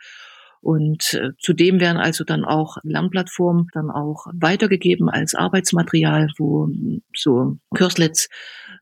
Und 0.62 1.16
äh, 1.16 1.32
zudem 1.40 1.80
werden 1.80 1.98
also 1.98 2.24
dann 2.24 2.46
auch 2.46 2.78
Lernplattformen 2.84 3.68
dann 3.74 3.90
auch 3.90 4.28
weitergegeben 4.34 5.10
als 5.10 5.34
Arbeitsmaterial, 5.34 6.30
wo 6.38 6.66
hm, 6.66 7.02
so 7.16 7.58
Curslets 7.74 8.30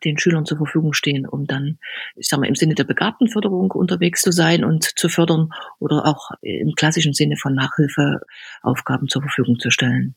den 0.03 0.17
Schülern 0.17 0.45
zur 0.45 0.57
Verfügung 0.57 0.93
stehen, 0.93 1.25
um 1.25 1.45
dann, 1.45 1.79
ich 2.15 2.27
sag 2.27 2.39
mal, 2.39 2.48
im 2.48 2.55
Sinne 2.55 2.75
der 2.75 2.83
Begabtenförderung 2.83 3.71
unterwegs 3.71 4.21
zu 4.21 4.31
sein 4.31 4.63
und 4.63 4.83
zu 4.83 5.09
fördern 5.09 5.50
oder 5.79 6.05
auch 6.05 6.31
im 6.41 6.74
klassischen 6.75 7.13
Sinne 7.13 7.36
von 7.38 7.53
Nachhilfeaufgaben 7.53 9.07
zur 9.07 9.21
Verfügung 9.21 9.59
zu 9.59 9.69
stellen. 9.69 10.15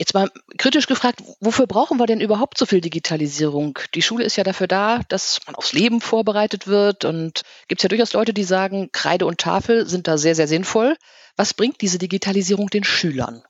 Jetzt 0.00 0.14
mal 0.14 0.30
kritisch 0.56 0.86
gefragt, 0.86 1.22
wofür 1.40 1.66
brauchen 1.66 1.98
wir 1.98 2.06
denn 2.06 2.22
überhaupt 2.22 2.56
so 2.56 2.64
viel 2.64 2.80
Digitalisierung? 2.80 3.78
Die 3.94 4.00
Schule 4.00 4.24
ist 4.24 4.34
ja 4.36 4.44
dafür 4.44 4.66
da, 4.66 5.02
dass 5.10 5.40
man 5.46 5.54
aufs 5.56 5.74
Leben 5.74 6.00
vorbereitet 6.00 6.66
wird 6.66 7.04
und 7.04 7.42
gibt 7.68 7.80
es 7.80 7.82
ja 7.82 7.90
durchaus 7.90 8.14
Leute, 8.14 8.32
die 8.32 8.44
sagen, 8.44 8.88
Kreide 8.92 9.26
und 9.26 9.36
Tafel 9.36 9.86
sind 9.86 10.08
da 10.08 10.16
sehr, 10.16 10.34
sehr 10.34 10.48
sinnvoll. 10.48 10.96
Was 11.36 11.52
bringt 11.52 11.82
diese 11.82 11.98
Digitalisierung 11.98 12.68
den 12.70 12.82
Schülern? 12.82 13.42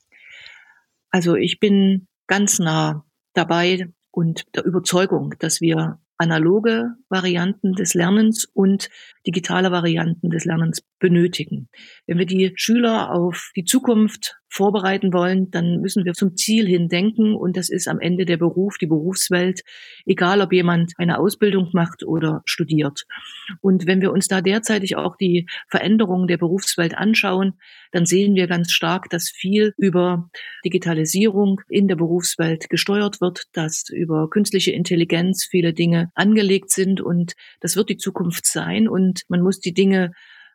Also 1.11 1.37
ich 1.37 1.61
bin 1.61 2.09
ganz 2.26 2.59
nah 2.59 3.04
dabei 3.33 3.87
und 4.11 4.45
der 4.57 4.64
Überzeugung, 4.64 5.35
dass 5.38 5.61
wir 5.61 6.00
analoge 6.16 6.97
Varianten 7.09 7.75
des 7.75 7.95
Lernens 7.95 8.45
und 8.45 8.90
digitale 9.25 9.71
Varianten 9.71 10.30
des 10.30 10.47
Lernens 10.47 10.83
benötigen. 11.00 11.69
Wenn 12.07 12.19
wir 12.19 12.26
die 12.26 12.52
Schüler 12.54 13.12
auf 13.12 13.50
die 13.57 13.64
Zukunft 13.64 14.37
vorbereiten 14.50 15.12
wollen, 15.12 15.50
dann 15.50 15.80
müssen 15.80 16.04
wir 16.04 16.12
zum 16.12 16.37
Ziel 16.37 16.66
hin 16.66 16.88
denken 16.88 17.35
und 17.35 17.57
das 17.57 17.71
ist 17.71 17.87
am 17.87 18.00
Ende 18.00 18.26
der 18.26 18.37
Beruf, 18.37 18.78
die 18.78 18.88
Berufswelt, 18.88 19.62
egal 20.07 20.40
ob 20.40 20.52
jemand 20.52 20.92
eine 20.99 21.19
Ausbildung 21.19 21.71
macht 21.73 22.02
oder 22.02 22.42
studiert. 22.45 23.04
Und 23.61 23.87
wenn 23.87 24.00
wir 24.00 24.12
uns 24.12 24.26
da 24.26 24.40
derzeitig 24.40 24.97
auch 24.97 25.16
die 25.16 25.47
Veränderungen 25.69 26.26
der 26.26 26.37
Berufswelt 26.37 26.99
anschauen, 26.99 27.59
dann 27.92 28.07
sehen 28.07 28.35
wir 28.35 28.49
ganz 28.49 28.73
stark, 28.73 29.09
dass 29.09 29.30
viel 29.30 29.73
über 29.76 30.28
Digitalisierung 30.64 31.61
in 31.69 31.87
der 31.87 31.97
Berufswelt 31.97 32.69
gesteuert 32.69 33.21
wird, 33.21 33.45
dass 33.52 33.85
über 33.88 34.28
künstliche 34.30 34.73
Intelligenz 34.73 35.47
viele 35.49 35.73
Dinge 35.73 36.11
angelegt 36.14 36.71
sind 36.71 37.00
und 37.00 37.35
das 37.61 37.76
wird 37.76 37.88
die 37.88 37.99
Zukunft 37.99 38.47
sein 38.47 38.88
und 38.88 39.23
man 39.28 39.42
muss 39.42 39.61
die 39.61 39.75
Dinge 39.75 40.11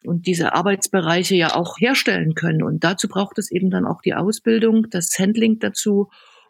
und 0.08 0.28
diese 0.28 0.54
Arbeitsbereiche 0.54 1.36
ja 1.36 1.56
auch 1.56 1.78
herstellen 1.80 2.36
können. 2.36 2.64
Und 2.64 2.84
dazu 2.84 3.08
braucht 3.08 3.38
es 3.38 3.52
eben 3.52 3.70
dann 3.70 3.86
auch 3.86 4.02
die 4.02 4.14
Ausbildung, 4.14 4.90
das 4.90 5.18
Handling 5.18 5.60
dazu 5.60 6.10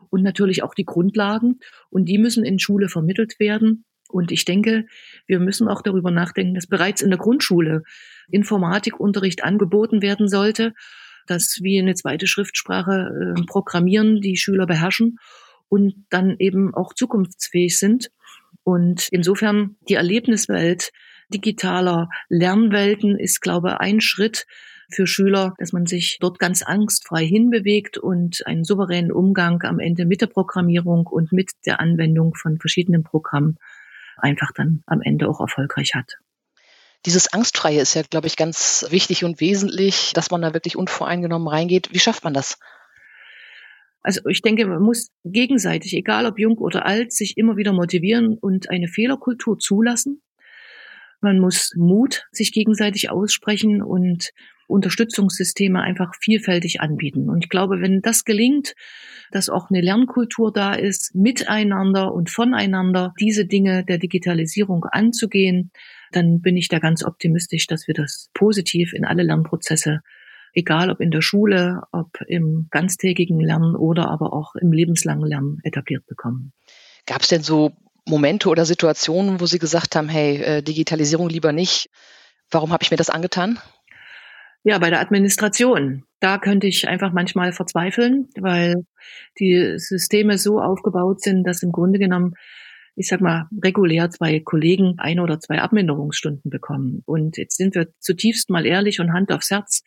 und 0.09 0.23
natürlich 0.23 0.63
auch 0.63 0.73
die 0.73 0.85
Grundlagen. 0.85 1.59
Und 1.89 2.05
die 2.05 2.17
müssen 2.17 2.45
in 2.45 2.59
Schule 2.59 2.89
vermittelt 2.89 3.39
werden. 3.39 3.85
Und 4.09 4.31
ich 4.31 4.45
denke, 4.45 4.85
wir 5.27 5.39
müssen 5.39 5.67
auch 5.67 5.81
darüber 5.81 6.11
nachdenken, 6.11 6.53
dass 6.53 6.67
bereits 6.67 7.01
in 7.01 7.09
der 7.09 7.19
Grundschule 7.19 7.83
Informatikunterricht 8.29 9.43
angeboten 9.43 10.01
werden 10.01 10.27
sollte, 10.27 10.73
dass 11.27 11.59
wie 11.61 11.79
eine 11.79 11.95
zweite 11.95 12.27
Schriftsprache 12.27 13.35
äh, 13.37 13.45
Programmieren 13.45 14.21
die 14.21 14.37
Schüler 14.37 14.67
beherrschen 14.67 15.17
und 15.69 16.05
dann 16.09 16.35
eben 16.39 16.73
auch 16.73 16.93
zukunftsfähig 16.93 17.79
sind. 17.79 18.09
Und 18.63 19.07
insofern 19.11 19.75
die 19.89 19.95
Erlebniswelt 19.95 20.91
digitaler 21.29 22.09
Lernwelten 22.29 23.17
ist, 23.17 23.41
glaube 23.41 23.69
ich, 23.69 23.75
ein 23.75 24.01
Schritt 24.01 24.45
für 24.91 25.07
Schüler, 25.07 25.53
dass 25.57 25.73
man 25.73 25.85
sich 25.85 26.17
dort 26.19 26.39
ganz 26.39 26.61
angstfrei 26.61 27.25
hinbewegt 27.25 27.97
und 27.97 28.45
einen 28.45 28.63
souveränen 28.63 29.11
Umgang 29.11 29.63
am 29.63 29.79
Ende 29.79 30.05
mit 30.05 30.21
der 30.21 30.27
Programmierung 30.27 31.07
und 31.07 31.31
mit 31.31 31.51
der 31.65 31.79
Anwendung 31.79 32.35
von 32.35 32.59
verschiedenen 32.59 33.03
Programmen 33.03 33.57
einfach 34.17 34.51
dann 34.53 34.83
am 34.85 35.01
Ende 35.01 35.27
auch 35.27 35.39
erfolgreich 35.39 35.95
hat. 35.95 36.17
Dieses 37.05 37.31
Angstfreie 37.31 37.81
ist 37.81 37.93
ja, 37.93 38.01
glaube 38.01 38.27
ich, 38.27 38.35
ganz 38.35 38.85
wichtig 38.89 39.23
und 39.23 39.39
wesentlich, 39.39 40.13
dass 40.13 40.31
man 40.31 40.41
da 40.41 40.53
wirklich 40.53 40.75
unvoreingenommen 40.75 41.47
reingeht. 41.47 41.89
Wie 41.91 41.99
schafft 41.99 42.23
man 42.23 42.33
das? 42.33 42.57
Also 44.01 44.21
ich 44.29 44.41
denke, 44.41 44.65
man 44.65 44.81
muss 44.81 45.09
gegenseitig, 45.23 45.93
egal 45.93 46.25
ob 46.25 46.39
jung 46.39 46.57
oder 46.57 46.85
alt, 46.85 47.11
sich 47.11 47.37
immer 47.37 47.57
wieder 47.57 47.73
motivieren 47.73 48.37
und 48.39 48.69
eine 48.69 48.87
Fehlerkultur 48.87 49.57
zulassen. 49.57 50.21
Man 51.25 51.39
muss 51.39 51.73
Mut 51.75 52.27
sich 52.31 52.51
gegenseitig 52.51 53.09
aussprechen 53.09 53.81
und 53.81 54.29
Unterstützungssysteme 54.67 55.81
einfach 55.81 56.13
vielfältig 56.21 56.81
anbieten. 56.81 57.31
Und 57.31 57.43
ich 57.45 57.49
glaube, 57.49 57.81
wenn 57.81 58.01
das 58.03 58.25
gelingt, 58.25 58.75
dass 59.31 59.49
auch 59.49 59.71
eine 59.71 59.81
Lernkultur 59.81 60.53
da 60.53 60.75
ist, 60.75 61.15
miteinander 61.15 62.13
und 62.13 62.29
voneinander 62.29 63.11
diese 63.19 63.47
Dinge 63.47 63.83
der 63.83 63.97
Digitalisierung 63.97 64.85
anzugehen, 64.85 65.71
dann 66.11 66.41
bin 66.41 66.57
ich 66.57 66.67
da 66.67 66.77
ganz 66.77 67.03
optimistisch, 67.03 67.65
dass 67.65 67.87
wir 67.87 67.95
das 67.95 68.29
positiv 68.35 68.93
in 68.93 69.03
alle 69.03 69.23
Lernprozesse, 69.23 70.01
egal 70.53 70.91
ob 70.91 71.01
in 71.01 71.09
der 71.09 71.21
Schule, 71.21 71.81
ob 71.91 72.21
im 72.27 72.67
ganztägigen 72.69 73.39
Lernen 73.39 73.75
oder 73.75 74.11
aber 74.11 74.31
auch 74.31 74.53
im 74.53 74.71
lebenslangen 74.71 75.27
Lernen 75.27 75.57
etabliert 75.63 76.05
bekommen. 76.05 76.53
Gab 77.07 77.23
es 77.23 77.29
denn 77.29 77.41
so 77.41 77.71
Momente 78.07 78.49
oder 78.49 78.65
Situationen, 78.65 79.39
wo 79.39 79.45
Sie 79.45 79.59
gesagt 79.59 79.95
haben, 79.95 80.09
hey, 80.09 80.37
äh, 80.41 80.61
Digitalisierung 80.61 81.29
lieber 81.29 81.51
nicht? 81.51 81.89
Warum 82.51 82.71
habe 82.71 82.83
ich 82.83 82.91
mir 82.91 82.97
das 82.97 83.09
angetan? 83.09 83.59
Ja, 84.63 84.79
bei 84.79 84.89
der 84.89 84.99
Administration. 84.99 86.05
Da 86.19 86.39
könnte 86.39 86.65
ich 86.67 86.87
einfach 86.87 87.13
manchmal 87.13 87.53
verzweifeln, 87.53 88.29
weil 88.35 88.85
die 89.39 89.75
Systeme 89.77 90.37
so 90.39 90.59
aufgebaut 90.59 91.21
sind, 91.21 91.43
dass 91.43 91.61
im 91.61 91.71
Grunde 91.71 91.99
genommen, 91.99 92.33
ich 92.95 93.07
sag 93.07 93.21
mal, 93.21 93.47
regulär 93.63 94.09
zwei 94.09 94.39
Kollegen 94.39 94.95
ein 94.97 95.19
oder 95.19 95.39
zwei 95.39 95.59
Abminderungsstunden 95.59 96.49
bekommen. 96.49 97.03
Und 97.05 97.37
jetzt 97.37 97.57
sind 97.57 97.75
wir 97.75 97.89
zutiefst 97.99 98.49
mal 98.49 98.65
ehrlich 98.65 98.99
und 98.99 99.13
Hand 99.13 99.31
aufs 99.31 99.51
Herz. 99.51 99.83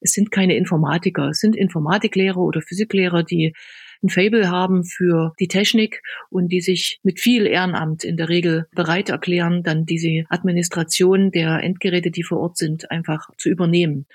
Es 0.00 0.12
sind 0.12 0.30
keine 0.30 0.56
Informatiker, 0.56 1.28
es 1.28 1.38
sind 1.38 1.56
Informatiklehrer 1.56 2.38
oder 2.38 2.60
Physiklehrer, 2.62 3.22
die 3.22 3.54
ein 4.02 4.10
Fable 4.10 4.50
haben 4.50 4.84
für 4.84 5.32
die 5.40 5.48
Technik 5.48 6.02
und 6.30 6.48
die 6.48 6.60
sich 6.60 7.00
mit 7.02 7.20
viel 7.20 7.46
Ehrenamt 7.46 8.04
in 8.04 8.16
der 8.16 8.28
Regel 8.28 8.66
bereit 8.74 9.08
erklären, 9.08 9.62
dann 9.62 9.86
diese 9.86 10.24
Administration 10.28 11.30
der 11.30 11.62
Endgeräte, 11.62 12.10
die 12.10 12.22
vor 12.22 12.38
Ort 12.38 12.58
sind, 12.58 12.90
einfach 12.90 13.30
zu 13.38 13.48
übernehmen. 13.48 14.06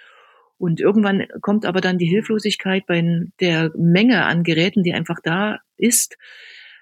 Und 0.59 0.79
irgendwann 0.79 1.25
kommt 1.41 1.65
aber 1.65 1.81
dann 1.81 1.97
die 1.97 2.05
Hilflosigkeit 2.05 2.85
bei 2.85 3.01
der 3.39 3.71
Menge 3.75 4.25
an 4.25 4.43
Geräten, 4.43 4.83
die 4.83 4.93
einfach 4.93 5.19
da 5.23 5.59
ist, 5.77 6.17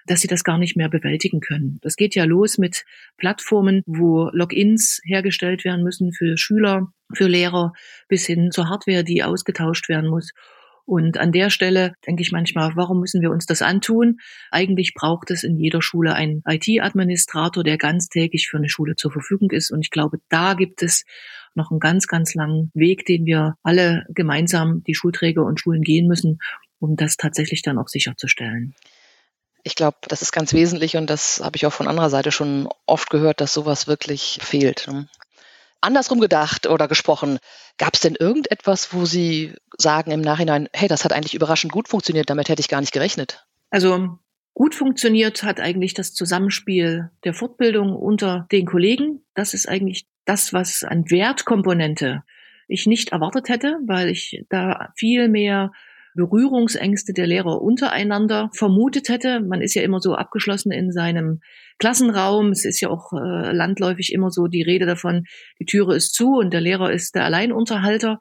dass 0.08 0.20
sie 0.20 0.28
das 0.28 0.44
gar 0.44 0.58
nicht 0.58 0.76
mehr 0.76 0.88
bewältigen 0.88 1.40
können. 1.40 1.78
Das 1.82 1.96
geht 1.96 2.14
ja 2.14 2.24
los 2.24 2.58
mit 2.58 2.84
Plattformen, 3.16 3.82
wo 3.86 4.30
Logins 4.32 5.00
hergestellt 5.04 5.64
werden 5.64 5.84
müssen 5.84 6.12
für 6.12 6.36
Schüler, 6.36 6.88
für 7.12 7.28
Lehrer, 7.28 7.72
bis 8.08 8.26
hin 8.26 8.50
zur 8.50 8.68
Hardware, 8.68 9.04
die 9.04 9.22
ausgetauscht 9.22 9.88
werden 9.88 10.10
muss. 10.10 10.32
Und 10.88 11.18
an 11.18 11.32
der 11.32 11.50
Stelle 11.50 11.92
denke 12.06 12.22
ich 12.22 12.32
manchmal, 12.32 12.72
warum 12.74 13.00
müssen 13.00 13.20
wir 13.20 13.30
uns 13.30 13.44
das 13.44 13.60
antun? 13.60 14.20
Eigentlich 14.50 14.94
braucht 14.94 15.30
es 15.30 15.44
in 15.44 15.58
jeder 15.58 15.82
Schule 15.82 16.14
einen 16.14 16.42
IT-Administrator, 16.46 17.62
der 17.62 17.76
ganztägig 17.76 18.48
für 18.48 18.56
eine 18.56 18.70
Schule 18.70 18.96
zur 18.96 19.12
Verfügung 19.12 19.50
ist. 19.50 19.70
Und 19.70 19.82
ich 19.82 19.90
glaube, 19.90 20.18
da 20.30 20.54
gibt 20.54 20.82
es 20.82 21.04
noch 21.54 21.70
einen 21.70 21.78
ganz, 21.78 22.06
ganz 22.06 22.34
langen 22.34 22.70
Weg, 22.72 23.04
den 23.04 23.26
wir 23.26 23.56
alle 23.62 24.06
gemeinsam, 24.08 24.82
die 24.84 24.94
Schulträger 24.94 25.44
und 25.44 25.60
Schulen 25.60 25.82
gehen 25.82 26.06
müssen, 26.06 26.38
um 26.78 26.96
das 26.96 27.18
tatsächlich 27.18 27.60
dann 27.60 27.76
auch 27.76 27.88
sicherzustellen. 27.88 28.74
Ich 29.62 29.74
glaube, 29.74 29.96
das 30.08 30.22
ist 30.22 30.32
ganz 30.32 30.52
wesentlich 30.52 30.96
und 30.96 31.08
das 31.08 31.40
habe 31.42 31.56
ich 31.56 31.66
auch 31.66 31.72
von 31.72 31.88
anderer 31.88 32.10
Seite 32.10 32.32
schon 32.32 32.68
oft 32.86 33.10
gehört, 33.10 33.40
dass 33.40 33.52
sowas 33.52 33.86
wirklich 33.86 34.38
fehlt. 34.42 34.86
Ne? 34.88 35.08
Andersrum 35.80 36.20
gedacht 36.20 36.66
oder 36.66 36.88
gesprochen, 36.88 37.38
gab 37.76 37.94
es 37.94 38.00
denn 38.00 38.16
irgendetwas, 38.16 38.92
wo 38.92 39.04
Sie 39.04 39.54
sagen 39.76 40.10
im 40.10 40.20
Nachhinein, 40.20 40.68
hey, 40.72 40.88
das 40.88 41.04
hat 41.04 41.12
eigentlich 41.12 41.34
überraschend 41.34 41.72
gut 41.72 41.88
funktioniert, 41.88 42.30
damit 42.30 42.48
hätte 42.48 42.60
ich 42.60 42.68
gar 42.68 42.80
nicht 42.80 42.92
gerechnet? 42.92 43.46
Also 43.70 44.18
gut 44.54 44.74
funktioniert 44.74 45.42
hat 45.42 45.60
eigentlich 45.60 45.94
das 45.94 46.14
Zusammenspiel 46.14 47.10
der 47.24 47.34
Fortbildung 47.34 47.94
unter 47.94 48.46
den 48.50 48.66
Kollegen. 48.66 49.24
Das 49.34 49.54
ist 49.54 49.68
eigentlich 49.68 50.06
das, 50.24 50.52
was 50.52 50.82
an 50.82 51.10
Wertkomponente 51.10 52.24
ich 52.66 52.86
nicht 52.86 53.12
erwartet 53.12 53.48
hätte, 53.48 53.78
weil 53.86 54.08
ich 54.08 54.44
da 54.50 54.92
viel 54.96 55.28
mehr 55.28 55.72
Berührungsängste 56.18 57.12
der 57.12 57.28
Lehrer 57.28 57.62
untereinander 57.62 58.50
vermutet 58.52 59.08
hätte. 59.08 59.38
Man 59.38 59.62
ist 59.62 59.74
ja 59.74 59.82
immer 59.82 60.00
so 60.00 60.16
abgeschlossen 60.16 60.72
in 60.72 60.90
seinem 60.90 61.40
Klassenraum. 61.78 62.50
Es 62.50 62.64
ist 62.64 62.80
ja 62.80 62.90
auch 62.90 63.12
äh, 63.12 63.52
landläufig 63.52 64.12
immer 64.12 64.30
so 64.32 64.48
die 64.48 64.62
Rede 64.62 64.84
davon, 64.84 65.26
die 65.60 65.64
Türe 65.64 65.94
ist 65.94 66.14
zu 66.14 66.38
und 66.38 66.52
der 66.52 66.60
Lehrer 66.60 66.90
ist 66.90 67.14
der 67.14 67.24
Alleinunterhalter. 67.24 68.18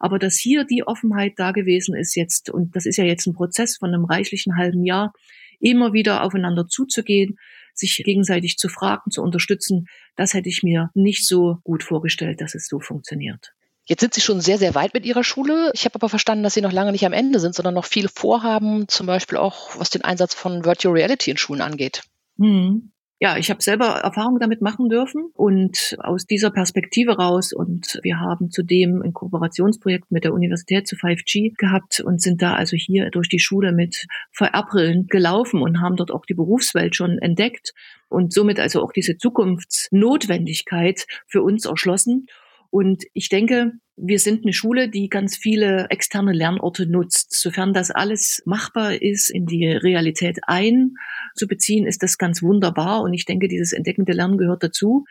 Aber 0.00 0.18
dass 0.18 0.36
hier 0.36 0.64
die 0.64 0.82
Offenheit 0.84 1.34
da 1.36 1.52
gewesen 1.52 1.94
ist 1.94 2.16
jetzt, 2.16 2.50
und 2.50 2.74
das 2.74 2.86
ist 2.86 2.96
ja 2.96 3.04
jetzt 3.04 3.26
ein 3.26 3.34
Prozess 3.34 3.76
von 3.76 3.94
einem 3.94 4.04
reichlichen 4.04 4.56
halben 4.56 4.84
Jahr, 4.84 5.12
immer 5.60 5.92
wieder 5.92 6.24
aufeinander 6.24 6.66
zuzugehen, 6.66 7.36
sich 7.72 8.02
gegenseitig 8.04 8.56
zu 8.56 8.68
fragen, 8.68 9.12
zu 9.12 9.22
unterstützen, 9.22 9.86
das 10.16 10.34
hätte 10.34 10.48
ich 10.48 10.64
mir 10.64 10.90
nicht 10.94 11.24
so 11.24 11.58
gut 11.62 11.84
vorgestellt, 11.84 12.40
dass 12.40 12.56
es 12.56 12.66
so 12.66 12.80
funktioniert. 12.80 13.52
Jetzt 13.88 14.00
sind 14.00 14.12
Sie 14.12 14.20
schon 14.20 14.42
sehr, 14.42 14.58
sehr 14.58 14.74
weit 14.74 14.92
mit 14.92 15.06
Ihrer 15.06 15.24
Schule. 15.24 15.70
Ich 15.72 15.86
habe 15.86 15.94
aber 15.94 16.10
verstanden, 16.10 16.44
dass 16.44 16.52
Sie 16.52 16.60
noch 16.60 16.72
lange 16.72 16.92
nicht 16.92 17.06
am 17.06 17.14
Ende 17.14 17.40
sind, 17.40 17.54
sondern 17.54 17.72
noch 17.72 17.86
viel 17.86 18.08
vorhaben, 18.08 18.86
zum 18.86 19.06
Beispiel 19.06 19.38
auch 19.38 19.78
was 19.78 19.88
den 19.88 20.04
Einsatz 20.04 20.34
von 20.34 20.66
Virtual 20.66 20.94
Reality 20.94 21.30
in 21.30 21.38
Schulen 21.38 21.62
angeht. 21.62 22.02
Hm. 22.38 22.92
Ja, 23.20 23.36
ich 23.36 23.50
habe 23.50 23.62
selber 23.62 23.86
Erfahrungen 23.86 24.38
damit 24.38 24.60
machen 24.60 24.88
dürfen 24.90 25.30
und 25.34 25.96
aus 25.98 26.24
dieser 26.24 26.50
Perspektive 26.50 27.16
raus 27.16 27.52
und 27.52 27.98
wir 28.02 28.20
haben 28.20 28.50
zudem 28.50 29.02
ein 29.02 29.12
Kooperationsprojekt 29.12 30.12
mit 30.12 30.22
der 30.22 30.32
Universität 30.32 30.86
zu 30.86 30.94
5G 30.94 31.54
gehabt 31.56 31.98
und 31.98 32.22
sind 32.22 32.42
da 32.42 32.54
also 32.54 32.76
hier 32.76 33.10
durch 33.10 33.28
die 33.28 33.40
Schule 33.40 33.72
mit 33.72 34.06
VR-Brillen 34.30 35.08
gelaufen 35.08 35.62
und 35.62 35.80
haben 35.80 35.96
dort 35.96 36.12
auch 36.12 36.26
die 36.26 36.34
Berufswelt 36.34 36.94
schon 36.94 37.18
entdeckt 37.18 37.72
und 38.08 38.32
somit 38.32 38.60
also 38.60 38.82
auch 38.82 38.92
diese 38.92 39.16
Zukunftsnotwendigkeit 39.16 41.04
für 41.26 41.42
uns 41.42 41.64
erschlossen. 41.64 42.26
Und 42.70 43.04
ich 43.14 43.28
denke, 43.28 43.72
wir 43.96 44.18
sind 44.18 44.44
eine 44.44 44.52
Schule, 44.52 44.88
die 44.88 45.08
ganz 45.08 45.36
viele 45.36 45.86
externe 45.90 46.32
Lernorte 46.32 46.86
nutzt. 46.86 47.32
Sofern 47.38 47.72
das 47.72 47.90
alles 47.90 48.42
machbar 48.44 49.00
ist, 49.00 49.30
in 49.30 49.46
die 49.46 49.66
Realität 49.66 50.38
einzubeziehen, 50.46 51.86
ist 51.86 52.02
das 52.02 52.18
ganz 52.18 52.42
wunderbar. 52.42 53.02
Und 53.02 53.14
ich 53.14 53.24
denke, 53.24 53.48
dieses 53.48 53.72
entdeckende 53.72 54.12
Lernen 54.12 54.38
gehört 54.38 54.62
dazu. 54.62 55.04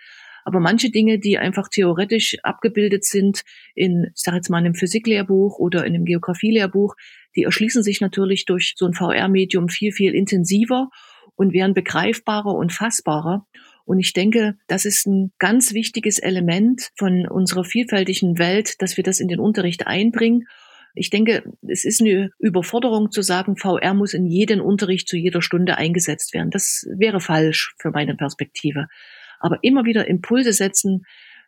Aber 0.46 0.62
manche 0.62 0.90
Dinge, 0.90 1.20
die 1.20 1.38
einfach 1.38 1.68
theoretisch 1.68 2.38
abgebildet 2.42 3.04
sind 3.04 3.42
in, 3.76 4.12
ich 4.16 4.22
sage 4.22 4.38
jetzt 4.38 4.50
mal, 4.50 4.60
einem 4.60 4.76
Physiklehrbuch 4.76 5.60
oder 5.60 5.86
in 5.86 5.94
einem 5.94 6.06
Geografielehrbuch, 6.06 6.96
die 7.36 7.44
erschließen 7.44 7.84
sich 7.84 8.00
natürlich 8.00 8.46
durch 8.46 8.76
so 8.78 8.86
ein 8.86 8.94
VR-Medium 8.94 9.68
viel, 9.68 9.92
viel 9.92 10.16
intensiver 10.16 10.90
und 11.36 11.52
werden 11.52 11.74
begreifbarer 11.74 12.54
und 12.54 12.72
fassbarer. 12.72 13.46
Und 13.88 14.00
ich 14.00 14.12
denke, 14.12 14.58
das 14.68 14.84
ist 14.84 15.08
ein 15.08 15.32
ganz 15.40 15.74
wichtiges 15.74 16.20
Element 16.20 16.90
von 16.98 17.26
unserer 17.26 17.64
vielfältigen 17.64 18.38
Welt, 18.38 18.82
dass 18.82 18.98
wir 18.98 19.04
das 19.06 19.22
in 19.22 19.30
den 19.30 19.40
Unterricht 19.40 19.88
einbringen. 19.88 20.46
Ich 20.94 21.10
denke, 21.10 21.44
es 21.66 21.86
ist 21.86 22.02
eine 22.02 22.32
Überforderung 22.38 23.12
zu 23.12 23.22
sagen, 23.22 23.56
VR 23.56 23.94
muss 23.94 24.14
in 24.14 24.26
jeden 24.26 24.60
Unterricht 24.60 25.08
zu 25.08 25.16
jeder 25.16 25.42
Stunde 25.42 25.78
eingesetzt 25.78 26.34
werden. 26.34 26.52
Das 26.52 26.86
wäre 26.98 27.22
falsch 27.22 27.76
für 27.80 27.92
meine 27.92 28.16
Perspektive. 28.16 28.88
Aber 29.40 29.60
immer 29.62 29.86
wieder 29.86 30.06
Impulse 30.06 30.52
setzen, 30.52 31.06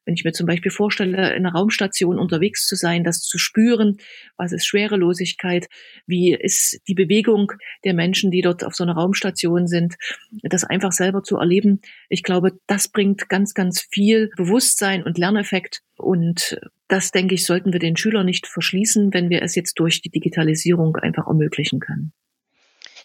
wenn 0.10 0.16
ich 0.16 0.24
mir 0.24 0.32
zum 0.32 0.48
Beispiel 0.48 0.72
vorstelle, 0.72 1.36
in 1.36 1.46
einer 1.46 1.54
Raumstation 1.54 2.18
unterwegs 2.18 2.66
zu 2.66 2.76
sein, 2.76 3.04
das 3.04 3.22
zu 3.22 3.38
spüren, 3.38 3.98
was 4.38 4.52
ist 4.52 4.66
Schwerelosigkeit, 4.66 5.68
wie 6.08 6.34
ist 6.34 6.80
die 6.88 6.96
Bewegung 6.96 7.52
der 7.84 7.94
Menschen, 7.94 8.32
die 8.32 8.42
dort 8.42 8.64
auf 8.64 8.74
so 8.74 8.84
einer 8.84 8.96
Raumstation 8.96 9.68
sind, 9.68 9.98
das 10.42 10.64
einfach 10.64 10.94
selber 10.94 11.22
zu 11.22 11.38
erleben. 11.38 11.82
Ich 12.10 12.24
glaube, 12.24 12.54
das 12.66 12.88
bringt 12.88 13.30
ganz, 13.30 13.54
ganz 13.54 13.82
viel 13.92 14.32
Bewusstsein 14.36 15.04
und 15.04 15.20
Lerneffekt. 15.20 15.84
Und 15.96 16.60
das, 16.88 17.12
denke 17.12 17.36
ich, 17.36 17.46
sollten 17.46 17.72
wir 17.72 17.80
den 17.80 17.96
Schülern 17.96 18.26
nicht 18.26 18.48
verschließen, 18.48 19.14
wenn 19.14 19.30
wir 19.30 19.44
es 19.44 19.54
jetzt 19.54 19.76
durch 19.76 20.02
die 20.02 20.10
Digitalisierung 20.10 20.96
einfach 20.96 21.28
ermöglichen 21.28 21.80
können. 21.80 22.14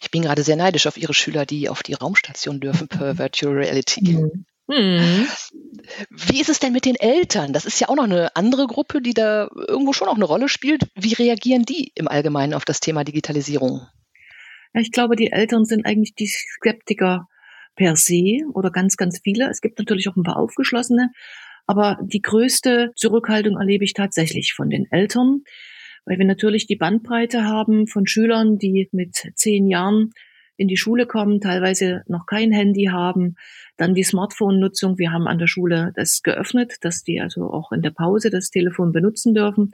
Ich 0.01 0.11
bin 0.11 0.23
gerade 0.23 0.43
sehr 0.43 0.57
neidisch 0.57 0.87
auf 0.87 0.97
Ihre 0.97 1.13
Schüler, 1.13 1.45
die 1.45 1.69
auf 1.69 1.83
die 1.83 1.93
Raumstation 1.93 2.61
dürfen 2.61 2.89
per 2.89 3.19
Virtual 3.19 3.53
Reality. 3.53 4.15
Mhm. 4.15 4.47
Mhm. 4.67 5.27
Wie 6.11 6.41
ist 6.41 6.49
es 6.49 6.59
denn 6.59 6.73
mit 6.73 6.87
den 6.87 6.97
Eltern? 6.97 7.53
Das 7.53 7.67
ist 7.67 7.81
ja 7.81 7.89
auch 7.89 7.97
noch 7.97 8.05
eine 8.05 8.35
andere 8.35 8.67
Gruppe, 8.67 9.03
die 9.03 9.13
da 9.13 9.49
irgendwo 9.55 9.93
schon 9.93 10.09
auch 10.09 10.15
eine 10.15 10.25
Rolle 10.25 10.49
spielt. 10.49 10.85
Wie 10.95 11.13
reagieren 11.15 11.65
die 11.65 11.93
im 11.95 12.09
Allgemeinen 12.09 12.55
auf 12.55 12.65
das 12.65 12.81
Thema 12.81 13.05
Digitalisierung? 13.05 13.87
Ja, 14.73 14.81
ich 14.81 14.91
glaube, 14.91 15.17
die 15.17 15.31
Eltern 15.31 15.65
sind 15.65 15.85
eigentlich 15.85 16.15
die 16.15 16.27
Skeptiker 16.27 17.29
per 17.77 17.97
se 17.97 18.41
oder 18.55 18.71
ganz, 18.71 18.97
ganz 18.97 19.21
viele. 19.23 19.49
Es 19.51 19.61
gibt 19.61 19.79
natürlich 19.79 20.09
auch 20.09 20.17
ein 20.17 20.23
paar 20.23 20.39
aufgeschlossene, 20.39 21.13
aber 21.67 21.99
die 22.03 22.23
größte 22.23 22.93
Zurückhaltung 22.97 23.59
erlebe 23.59 23.85
ich 23.85 23.93
tatsächlich 23.93 24.55
von 24.55 24.71
den 24.71 24.91
Eltern, 24.91 25.43
weil 26.05 26.19
wir 26.19 26.27
natürlich 26.27 26.67
die 26.67 26.77
Bandbreite 26.77 27.45
haben 27.45 27.87
von 27.87 28.07
Schülern, 28.07 28.59
die 28.59 28.89
mit 28.93 29.15
zehn 29.35 29.69
Jahren 29.69 30.13
in 30.57 30.69
die 30.69 30.77
Schule 30.77 31.07
kommen, 31.07 31.41
teilweise 31.41 32.03
noch 32.07 32.27
kein 32.27 32.53
Handy 32.53 32.87
haben, 32.87 33.37
dann 33.77 33.95
die 33.95 34.05
Smartphone-Nutzung. 34.05 34.99
Wir 34.99 35.13
haben 35.13 35.27
an 35.27 35.39
der 35.39 35.47
Schule 35.47 35.93
das 35.97 36.23
geöffnet, 36.23 36.77
dass 36.83 37.03
die 37.03 37.21
also 37.21 37.51
auch 37.51 37.73
in 37.73 37.83
der 37.83 37.91
Pause 37.91 38.31
das 38.31 38.51
Telefon 38.51 38.93
benutzen 38.93 39.35
dürfen. 39.35 39.73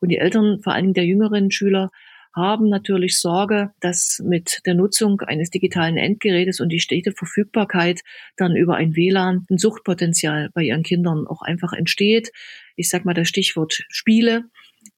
Und 0.00 0.08
die 0.08 0.18
Eltern, 0.18 0.60
vor 0.62 0.72
allem 0.72 0.94
der 0.94 1.04
jüngeren 1.04 1.50
Schüler, 1.50 1.90
haben 2.34 2.68
natürlich 2.68 3.18
Sorge, 3.18 3.72
dass 3.80 4.22
mit 4.24 4.60
der 4.64 4.74
Nutzung 4.74 5.20
eines 5.20 5.50
digitalen 5.50 5.96
Endgerätes 5.96 6.60
und 6.60 6.68
die 6.68 6.78
stete 6.78 7.12
Verfügbarkeit 7.12 8.02
dann 8.36 8.54
über 8.54 8.76
ein 8.76 8.94
WLAN 8.94 9.46
ein 9.50 9.58
Suchtpotenzial 9.58 10.50
bei 10.54 10.62
ihren 10.62 10.84
Kindern 10.84 11.26
auch 11.26 11.42
einfach 11.42 11.72
entsteht. 11.72 12.30
Ich 12.76 12.88
sage 12.88 13.04
mal 13.04 13.14
das 13.14 13.28
Stichwort 13.28 13.84
Spiele 13.88 14.44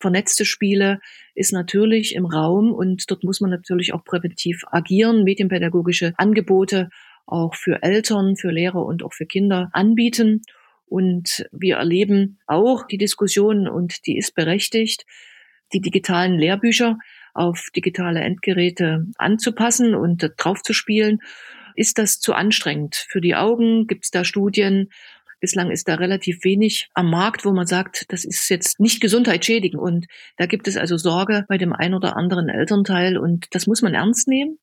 vernetzte 0.01 0.45
Spiele 0.45 1.01
ist 1.35 1.53
natürlich 1.53 2.15
im 2.15 2.27
Raum 2.27 2.73
und 2.73 3.11
dort 3.11 3.25
muss 3.25 3.41
man 3.41 3.51
natürlich 3.51 3.93
auch 3.93 4.05
präventiv 4.05 4.63
agieren, 4.71 5.25
medienpädagogische 5.25 6.13
Angebote 6.17 6.91
auch 7.27 7.55
für 7.55 7.83
Eltern, 7.83 8.37
für 8.37 8.51
Lehrer 8.51 8.85
und 8.85 9.03
auch 9.03 9.13
für 9.13 9.27
Kinder 9.27 9.71
anbieten. 9.73 10.43
Und 10.87 11.47
wir 11.53 11.77
erleben 11.77 12.39
auch 12.47 12.87
die 12.87 12.99
Diskussion, 12.99 13.67
und 13.67 14.07
die 14.07 14.19
ist 14.19 14.35
berechtigt, 14.35 15.07
die 15.73 15.81
digitalen 15.81 16.39
Lehrbücher 16.39 16.99
auf 17.33 17.69
digitale 17.75 18.21
Endgeräte 18.21 19.07
anzupassen 19.17 19.95
und 19.95 20.31
drauf 20.37 20.63
zu 20.63 20.75
spielen. 20.75 21.21
Ist 21.75 21.97
das 21.97 22.21
zu 22.21 22.35
anstrengend 22.35 23.07
für 23.09 23.23
die 23.23 23.35
Augen? 23.35 23.87
Gibt 23.87 24.05
es 24.05 24.11
da 24.11 24.25
Studien? 24.25 24.91
Bislang 25.43 25.73
ist 25.73 25.89
da 25.89 25.97
relativ 25.97 26.45
wenig 26.45 26.89
am 26.95 27.11
Markt, 27.11 27.45
wo 27.45 27.51
man 27.51 27.67
sagt, 27.67 28.05
das 28.13 28.25
ist 28.25 28.49
jetzt 28.49 28.79
nicht 28.79 29.01
gesundheitsschädigend. 29.01 29.83
Und 29.83 30.07
da 30.37 30.47
gibt 30.47 30.69
es 30.69 30.77
also 30.77 30.97
Sorge 30.97 31.45
bei 31.49 31.59
dem 31.59 31.73
ein 31.73 31.95
oder 31.95 32.17
anderen 32.17 32.49
Elternteil. 32.49 33.19
Und 33.19 33.49
das 33.51 33.67
muss 33.67 33.83
man 33.83 33.93
ernst 33.93 34.29
nehmen. 34.29 34.61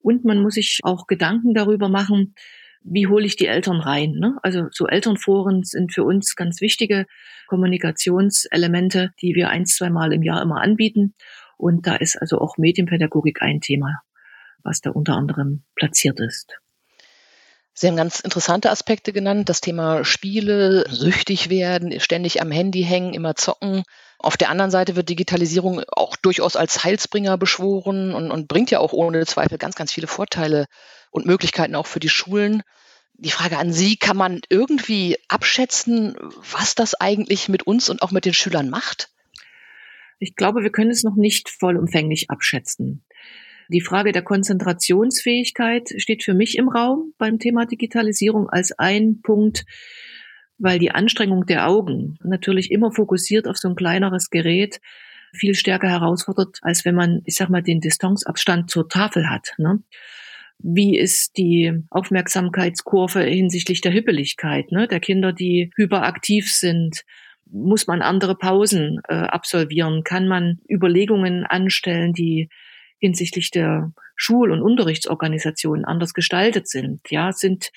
Und 0.00 0.24
man 0.24 0.40
muss 0.40 0.54
sich 0.54 0.80
auch 0.82 1.06
Gedanken 1.06 1.52
darüber 1.52 1.90
machen, 1.90 2.34
wie 2.82 3.06
hole 3.06 3.26
ich 3.26 3.36
die 3.36 3.48
Eltern 3.48 3.80
rein. 3.80 4.12
Ne? 4.12 4.38
Also 4.42 4.68
so 4.70 4.86
Elternforen 4.86 5.62
sind 5.62 5.92
für 5.92 6.04
uns 6.04 6.36
ganz 6.36 6.62
wichtige 6.62 7.04
Kommunikationselemente, 7.48 9.10
die 9.20 9.34
wir 9.34 9.50
ein, 9.50 9.66
zwei 9.66 9.90
Mal 9.90 10.14
im 10.14 10.22
Jahr 10.22 10.40
immer 10.40 10.62
anbieten. 10.62 11.14
Und 11.58 11.86
da 11.86 11.96
ist 11.96 12.16
also 12.16 12.38
auch 12.38 12.56
Medienpädagogik 12.56 13.42
ein 13.42 13.60
Thema, 13.60 14.00
was 14.62 14.80
da 14.80 14.88
unter 14.88 15.16
anderem 15.16 15.64
platziert 15.74 16.18
ist. 16.18 16.63
Sie 17.76 17.88
haben 17.88 17.96
ganz 17.96 18.20
interessante 18.20 18.70
Aspekte 18.70 19.12
genannt, 19.12 19.48
das 19.48 19.60
Thema 19.60 20.04
Spiele, 20.04 20.86
süchtig 20.88 21.50
werden, 21.50 21.98
ständig 21.98 22.40
am 22.40 22.52
Handy 22.52 22.84
hängen, 22.84 23.14
immer 23.14 23.34
zocken. 23.34 23.82
Auf 24.20 24.36
der 24.36 24.48
anderen 24.48 24.70
Seite 24.70 24.94
wird 24.94 25.08
Digitalisierung 25.08 25.82
auch 25.88 26.14
durchaus 26.14 26.54
als 26.54 26.84
Heilsbringer 26.84 27.36
beschworen 27.36 28.14
und, 28.14 28.30
und 28.30 28.46
bringt 28.46 28.70
ja 28.70 28.78
auch 28.78 28.92
ohne 28.92 29.26
Zweifel 29.26 29.58
ganz, 29.58 29.74
ganz 29.74 29.92
viele 29.92 30.06
Vorteile 30.06 30.66
und 31.10 31.26
Möglichkeiten 31.26 31.74
auch 31.74 31.88
für 31.88 31.98
die 31.98 32.08
Schulen. 32.08 32.62
Die 33.14 33.32
Frage 33.32 33.58
an 33.58 33.72
Sie, 33.72 33.96
kann 33.96 34.16
man 34.16 34.40
irgendwie 34.48 35.18
abschätzen, 35.28 36.16
was 36.52 36.76
das 36.76 36.94
eigentlich 36.94 37.48
mit 37.48 37.64
uns 37.64 37.90
und 37.90 38.02
auch 38.02 38.12
mit 38.12 38.24
den 38.24 38.34
Schülern 38.34 38.70
macht? 38.70 39.10
Ich 40.20 40.36
glaube, 40.36 40.62
wir 40.62 40.70
können 40.70 40.90
es 40.90 41.02
noch 41.02 41.16
nicht 41.16 41.50
vollumfänglich 41.50 42.30
abschätzen. 42.30 43.04
Die 43.68 43.80
Frage 43.80 44.12
der 44.12 44.22
Konzentrationsfähigkeit 44.22 45.90
steht 45.96 46.22
für 46.22 46.34
mich 46.34 46.58
im 46.58 46.68
Raum 46.68 47.14
beim 47.18 47.38
Thema 47.38 47.66
Digitalisierung 47.66 48.48
als 48.48 48.78
ein 48.78 49.20
Punkt, 49.22 49.64
weil 50.58 50.78
die 50.78 50.90
Anstrengung 50.90 51.46
der 51.46 51.68
Augen 51.68 52.18
natürlich 52.22 52.70
immer 52.70 52.92
fokussiert 52.92 53.48
auf 53.48 53.56
so 53.56 53.68
ein 53.68 53.76
kleineres 53.76 54.30
Gerät 54.30 54.80
viel 55.32 55.54
stärker 55.54 55.88
herausfordert, 55.88 56.58
als 56.62 56.84
wenn 56.84 56.94
man, 56.94 57.22
ich 57.24 57.34
sag 57.34 57.50
mal, 57.50 57.62
den 57.62 57.80
Distanzabstand 57.80 58.70
zur 58.70 58.88
Tafel 58.88 59.28
hat. 59.28 59.54
Ne? 59.58 59.82
Wie 60.58 60.96
ist 60.96 61.36
die 61.36 61.72
Aufmerksamkeitskurve 61.90 63.22
hinsichtlich 63.22 63.80
der 63.80 63.92
Hüppeligkeit 63.92 64.70
ne? 64.70 64.86
der 64.86 65.00
Kinder, 65.00 65.32
die 65.32 65.70
hyperaktiv 65.76 66.52
sind? 66.52 67.02
Muss 67.46 67.86
man 67.86 68.00
andere 68.00 68.36
Pausen 68.36 69.00
äh, 69.08 69.14
absolvieren? 69.14 70.04
Kann 70.04 70.28
man 70.28 70.60
Überlegungen 70.68 71.44
anstellen, 71.44 72.12
die 72.12 72.48
hinsichtlich 73.04 73.50
der 73.50 73.92
Schul- 74.16 74.50
und 74.50 74.62
Unterrichtsorganisationen 74.62 75.84
anders 75.84 76.14
gestaltet 76.14 76.68
sind. 76.68 77.02
Ja, 77.10 77.32
sind 77.32 77.70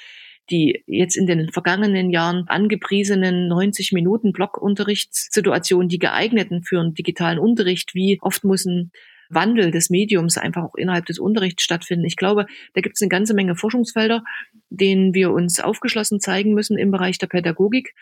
die 0.50 0.86
jetzt 0.88 1.18
in 1.18 1.28
den 1.28 1.52
vergangenen 1.52 2.10
Jahren 2.10 2.46
angepriesenen 2.48 3.50
90 3.50 3.92
Minuten 3.92 4.32
Blockunterrichtssituationen 4.32 5.90
die 5.90 6.00
geeigneten 6.00 6.64
für 6.64 6.80
einen 6.80 6.94
digitalen 6.94 7.40
Unterricht? 7.40 7.94
Wie 7.94 8.20
oft 8.22 8.46
muss 8.46 8.66
ein 8.66 8.92
Wandel 9.30 9.72
des 9.72 9.90
Mediums 9.90 10.38
einfach 10.38 10.64
auch 10.64 10.76
innerhalb 10.76 11.06
des 11.06 11.20
Unterrichts 11.20 11.62
stattfinden. 11.62 12.06
Ich 12.06 12.16
glaube, 12.16 12.46
da 12.74 12.80
gibt 12.80 12.96
es 12.96 13.02
eine 13.02 13.10
ganze 13.10 13.34
Menge 13.34 13.58
Forschungsfelder, 13.58 14.24
denen 14.70 15.14
wir 15.14 15.32
uns 15.32 15.60
aufgeschlossen 15.60 16.22
zeigen 16.22 16.54
müssen 16.54 16.78
im 16.78 16.92
Bereich 16.92 17.18
der 17.18 17.28
Pädagogik. 17.28 17.94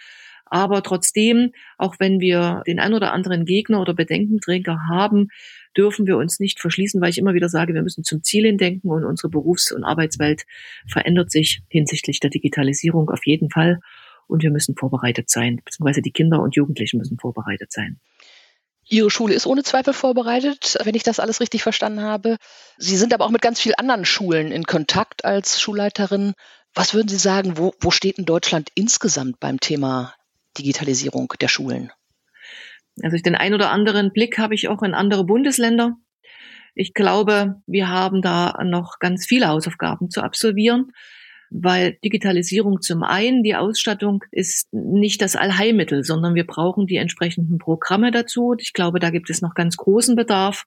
Aber 0.46 0.84
trotzdem, 0.84 1.54
auch 1.80 1.96
wenn 1.98 2.20
wir 2.20 2.62
den 2.68 2.80
ein 2.80 2.94
oder 2.94 3.12
anderen 3.12 3.46
Gegner 3.46 3.82
oder 3.82 3.96
Bedenkenträger 3.96 4.82
haben, 4.88 5.30
dürfen 5.78 6.08
wir 6.08 6.18
uns 6.18 6.40
nicht 6.40 6.60
verschließen, 6.60 7.02
weil 7.02 7.10
ich 7.10 7.18
immer 7.18 7.34
wieder 7.34 7.50
sage, 7.50 7.74
wir 7.74 7.82
müssen 7.82 8.04
zum 8.04 8.24
Ziel 8.24 8.46
hindenken 8.46 8.90
und 8.90 9.04
unsere 9.04 9.30
Berufs- 9.30 9.72
und 9.72 9.84
Arbeitswelt 9.84 10.46
verändert 10.88 11.32
sich 11.32 11.62
hinsichtlich 11.68 12.20
der 12.20 12.30
Digitalisierung 12.30 13.10
auf 13.10 13.26
jeden 13.26 13.50
Fall. 13.50 13.80
Und 14.28 14.42
wir 14.42 14.52
müssen 14.52 14.76
vorbereitet 14.76 15.30
sein, 15.30 15.62
beziehungsweise 15.64 16.02
die 16.02 16.12
Kinder 16.12 16.42
und 16.42 16.56
Jugendlichen 16.56 16.98
müssen 16.98 17.20
vorbereitet 17.20 17.72
sein. 17.72 18.00
Ihre 18.88 19.10
Schule 19.10 19.34
ist 19.34 19.48
ohne 19.48 19.64
Zweifel 19.64 19.94
vorbereitet, 19.94 20.78
wenn 20.84 20.96
ich 20.96 21.04
das 21.04 21.20
alles 21.20 21.42
richtig 21.42 21.64
verstanden 21.64 22.02
habe. 22.02 22.38
Sie 22.78 22.98
sind 22.98 23.14
aber 23.14 23.26
auch 23.26 23.32
mit 23.32 23.42
ganz 23.42 23.60
vielen 23.60 23.76
anderen 23.76 24.06
Schulen 24.06 24.52
in 24.52 24.64
Kontakt 24.64 25.26
als 25.26 25.60
Schulleiterin. 25.60 26.34
Was 26.74 26.94
würden 26.94 27.08
Sie 27.08 27.18
sagen, 27.18 27.58
wo, 27.58 27.74
wo 27.80 27.90
steht 27.90 28.20
in 28.20 28.26
Deutschland 28.26 28.70
insgesamt 28.76 29.40
beim 29.40 29.60
Thema 29.60 30.14
Digitalisierung 30.58 31.34
der 31.40 31.48
Schulen? 31.48 31.92
Also 33.02 33.18
den 33.18 33.36
ein 33.36 33.54
oder 33.54 33.72
anderen 33.72 34.12
Blick 34.12 34.38
habe 34.38 34.56
ich 34.56 34.68
auch 34.68 34.82
in 34.84 34.94
andere 34.94 35.26
Bundesländer. 35.26 35.98
Ich 36.76 36.94
glaube, 36.94 37.62
wir 37.68 37.90
haben 37.90 38.22
da 38.22 38.58
noch 38.64 39.00
ganz 39.00 39.26
viele 39.26 39.48
Hausaufgaben 39.48 40.10
zu 40.10 40.22
absolvieren, 40.22 40.92
weil 41.50 41.98
Digitalisierung 42.04 42.82
zum 42.82 43.04
einen, 43.04 43.44
die 43.44 43.56
Ausstattung 43.56 44.24
ist 44.32 44.74
nicht 44.74 45.22
das 45.22 45.36
Allheilmittel, 45.36 46.04
sondern 46.04 46.36
wir 46.36 46.46
brauchen 46.46 46.86
die 46.86 46.98
entsprechenden 46.98 47.60
Programme 47.60 48.12
dazu. 48.12 48.56
Ich 48.60 48.74
glaube, 48.74 49.00
da 49.00 49.10
gibt 49.10 49.30
es 49.30 49.42
noch 49.42 49.54
ganz 49.54 49.78
großen 49.78 50.16
Bedarf. 50.16 50.66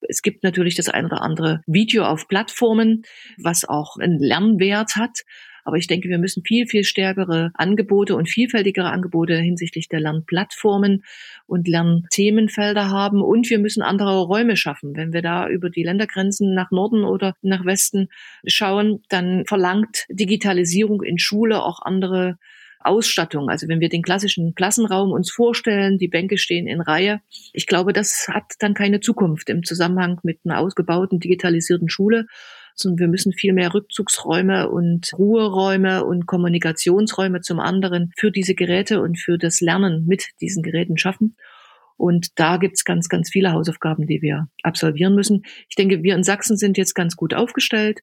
Es 0.00 0.22
gibt 0.22 0.44
natürlich 0.44 0.74
das 0.74 0.88
ein 0.88 1.06
oder 1.06 1.22
andere 1.22 1.62
Video 1.66 2.04
auf 2.04 2.28
Plattformen, 2.28 3.02
was 3.38 3.66
auch 3.66 3.96
einen 3.96 4.18
Lernwert 4.18 4.96
hat. 4.96 5.20
Aber 5.68 5.76
ich 5.76 5.86
denke, 5.86 6.08
wir 6.08 6.16
müssen 6.16 6.42
viel, 6.44 6.66
viel 6.66 6.82
stärkere 6.82 7.50
Angebote 7.52 8.16
und 8.16 8.26
vielfältigere 8.26 8.88
Angebote 8.88 9.36
hinsichtlich 9.36 9.90
der 9.90 10.00
Lernplattformen 10.00 11.04
und 11.46 11.68
Lernthemenfelder 11.68 12.88
haben. 12.88 13.20
Und 13.20 13.50
wir 13.50 13.58
müssen 13.58 13.82
andere 13.82 14.22
Räume 14.22 14.56
schaffen. 14.56 14.96
Wenn 14.96 15.12
wir 15.12 15.20
da 15.20 15.46
über 15.46 15.68
die 15.68 15.82
Ländergrenzen 15.82 16.54
nach 16.54 16.70
Norden 16.70 17.04
oder 17.04 17.34
nach 17.42 17.66
Westen 17.66 18.08
schauen, 18.46 19.02
dann 19.10 19.44
verlangt 19.44 20.06
Digitalisierung 20.08 21.02
in 21.02 21.18
Schule 21.18 21.62
auch 21.62 21.82
andere 21.82 22.38
Ausstattung. 22.80 23.50
Also 23.50 23.68
wenn 23.68 23.80
wir 23.80 23.90
den 23.90 24.02
klassischen 24.02 24.54
Klassenraum 24.54 25.12
uns 25.12 25.30
vorstellen, 25.30 25.98
die 25.98 26.08
Bänke 26.08 26.38
stehen 26.38 26.66
in 26.66 26.80
Reihe. 26.80 27.20
Ich 27.52 27.66
glaube, 27.66 27.92
das 27.92 28.26
hat 28.28 28.54
dann 28.60 28.72
keine 28.72 29.00
Zukunft 29.00 29.50
im 29.50 29.64
Zusammenhang 29.64 30.18
mit 30.22 30.40
einer 30.46 30.60
ausgebauten, 30.60 31.20
digitalisierten 31.20 31.90
Schule, 31.90 32.26
sondern 32.80 32.98
wir 32.98 33.08
müssen 33.08 33.32
viel 33.32 33.52
mehr 33.52 33.74
Rückzugsräume 33.74 34.70
und 34.70 35.12
Ruheräume 35.16 36.04
und 36.04 36.26
Kommunikationsräume 36.26 37.40
zum 37.40 37.60
anderen 37.60 38.12
für 38.16 38.30
diese 38.30 38.54
Geräte 38.54 39.00
und 39.00 39.18
für 39.18 39.38
das 39.38 39.60
Lernen 39.60 40.06
mit 40.06 40.28
diesen 40.40 40.62
Geräten 40.62 40.96
schaffen. 40.96 41.36
Und 41.96 42.38
da 42.38 42.58
gibt's 42.58 42.84
ganz, 42.84 43.08
ganz 43.08 43.30
viele 43.30 43.52
Hausaufgaben, 43.52 44.06
die 44.06 44.22
wir 44.22 44.48
absolvieren 44.62 45.16
müssen. 45.16 45.42
Ich 45.68 45.74
denke, 45.74 46.02
wir 46.04 46.14
in 46.14 46.22
Sachsen 46.22 46.56
sind 46.56 46.78
jetzt 46.78 46.94
ganz 46.94 47.16
gut 47.16 47.34
aufgestellt, 47.34 48.00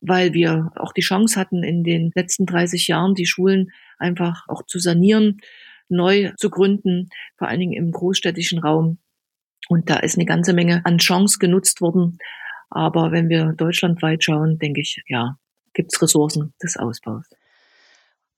weil 0.00 0.32
wir 0.34 0.70
auch 0.76 0.92
die 0.92 1.00
Chance 1.00 1.38
hatten, 1.38 1.64
in 1.64 1.82
den 1.82 2.12
letzten 2.14 2.46
30 2.46 2.86
Jahren 2.86 3.14
die 3.14 3.26
Schulen 3.26 3.70
einfach 3.98 4.44
auch 4.48 4.64
zu 4.66 4.78
sanieren, 4.78 5.40
neu 5.88 6.30
zu 6.36 6.48
gründen, 6.48 7.08
vor 7.36 7.48
allen 7.48 7.60
Dingen 7.60 7.72
im 7.72 7.90
großstädtischen 7.90 8.60
Raum. 8.60 8.98
Und 9.68 9.90
da 9.90 9.96
ist 9.96 10.16
eine 10.16 10.26
ganze 10.26 10.52
Menge 10.52 10.82
an 10.84 10.98
Chance 10.98 11.38
genutzt 11.38 11.80
worden, 11.80 12.18
aber 12.74 13.12
wenn 13.12 13.28
wir 13.28 13.52
deutschlandweit 13.52 14.24
schauen, 14.24 14.58
denke 14.58 14.80
ich, 14.80 15.02
ja, 15.06 15.38
gibt 15.72 15.92
es 15.92 16.02
Ressourcen 16.02 16.54
des 16.62 16.76
Ausbaus. 16.76 17.24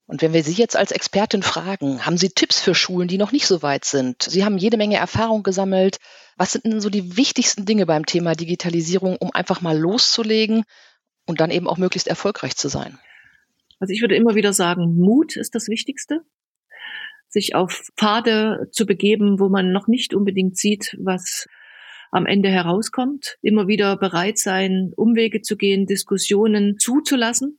Und 0.07 0.23
wenn 0.23 0.33
wir 0.33 0.45
Sie 0.45 0.53
jetzt 0.53 0.77
als 0.77 0.93
Expertin 0.93 1.43
fragen, 1.43 2.07
haben 2.07 2.17
Sie 2.17 2.29
Tipps 2.29 2.61
für 2.61 2.75
Schulen, 2.75 3.09
die 3.09 3.19
noch 3.19 3.33
nicht 3.33 3.47
so 3.47 3.63
weit 3.63 3.85
sind? 3.85 4.23
Sie 4.23 4.45
haben 4.45 4.57
jede 4.57 4.77
Menge 4.77 4.97
Erfahrung 4.97 5.43
gesammelt. 5.43 5.97
Was 6.37 6.53
sind 6.53 6.65
denn 6.65 6.81
so 6.81 6.91
die 6.91 7.17
wichtigsten 7.17 7.65
Dinge 7.65 7.87
beim 7.87 8.07
Thema 8.07 8.35
Digitalisierung, 8.35 9.17
um 9.17 9.33
einfach 9.33 9.63
mal 9.63 9.77
loszulegen 9.77 10.65
und 11.27 11.41
dann 11.41 11.51
eben 11.51 11.67
auch 11.67 11.79
möglichst 11.79 12.07
erfolgreich 12.07 12.57
zu 12.57 12.69
sein? 12.69 12.99
Also 13.81 13.93
ich 13.93 14.01
würde 14.01 14.15
immer 14.15 14.37
wieder 14.37 14.53
sagen, 14.53 14.97
Mut 14.97 15.37
ist 15.37 15.55
das 15.55 15.67
Wichtigste. 15.67 16.21
Sich 17.29 17.57
auf 17.57 17.83
Pfade 17.97 18.69
zu 18.71 18.87
begeben, 18.87 19.41
wo 19.41 19.49
man 19.49 19.73
noch 19.73 19.89
nicht 19.89 20.15
unbedingt 20.15 20.57
sieht, 20.57 20.97
was 21.01 21.47
am 22.17 22.27
Ende 22.27 22.49
herauskommt. 22.49 23.37
Immer 23.43 23.69
wieder 23.69 23.97
bereit 23.97 24.39
sein, 24.39 24.93
Umwege 24.97 25.43
zu 25.43 25.57
gehen, 25.57 25.87
Diskussionen 25.87 26.79
zuzulassen 26.79 27.59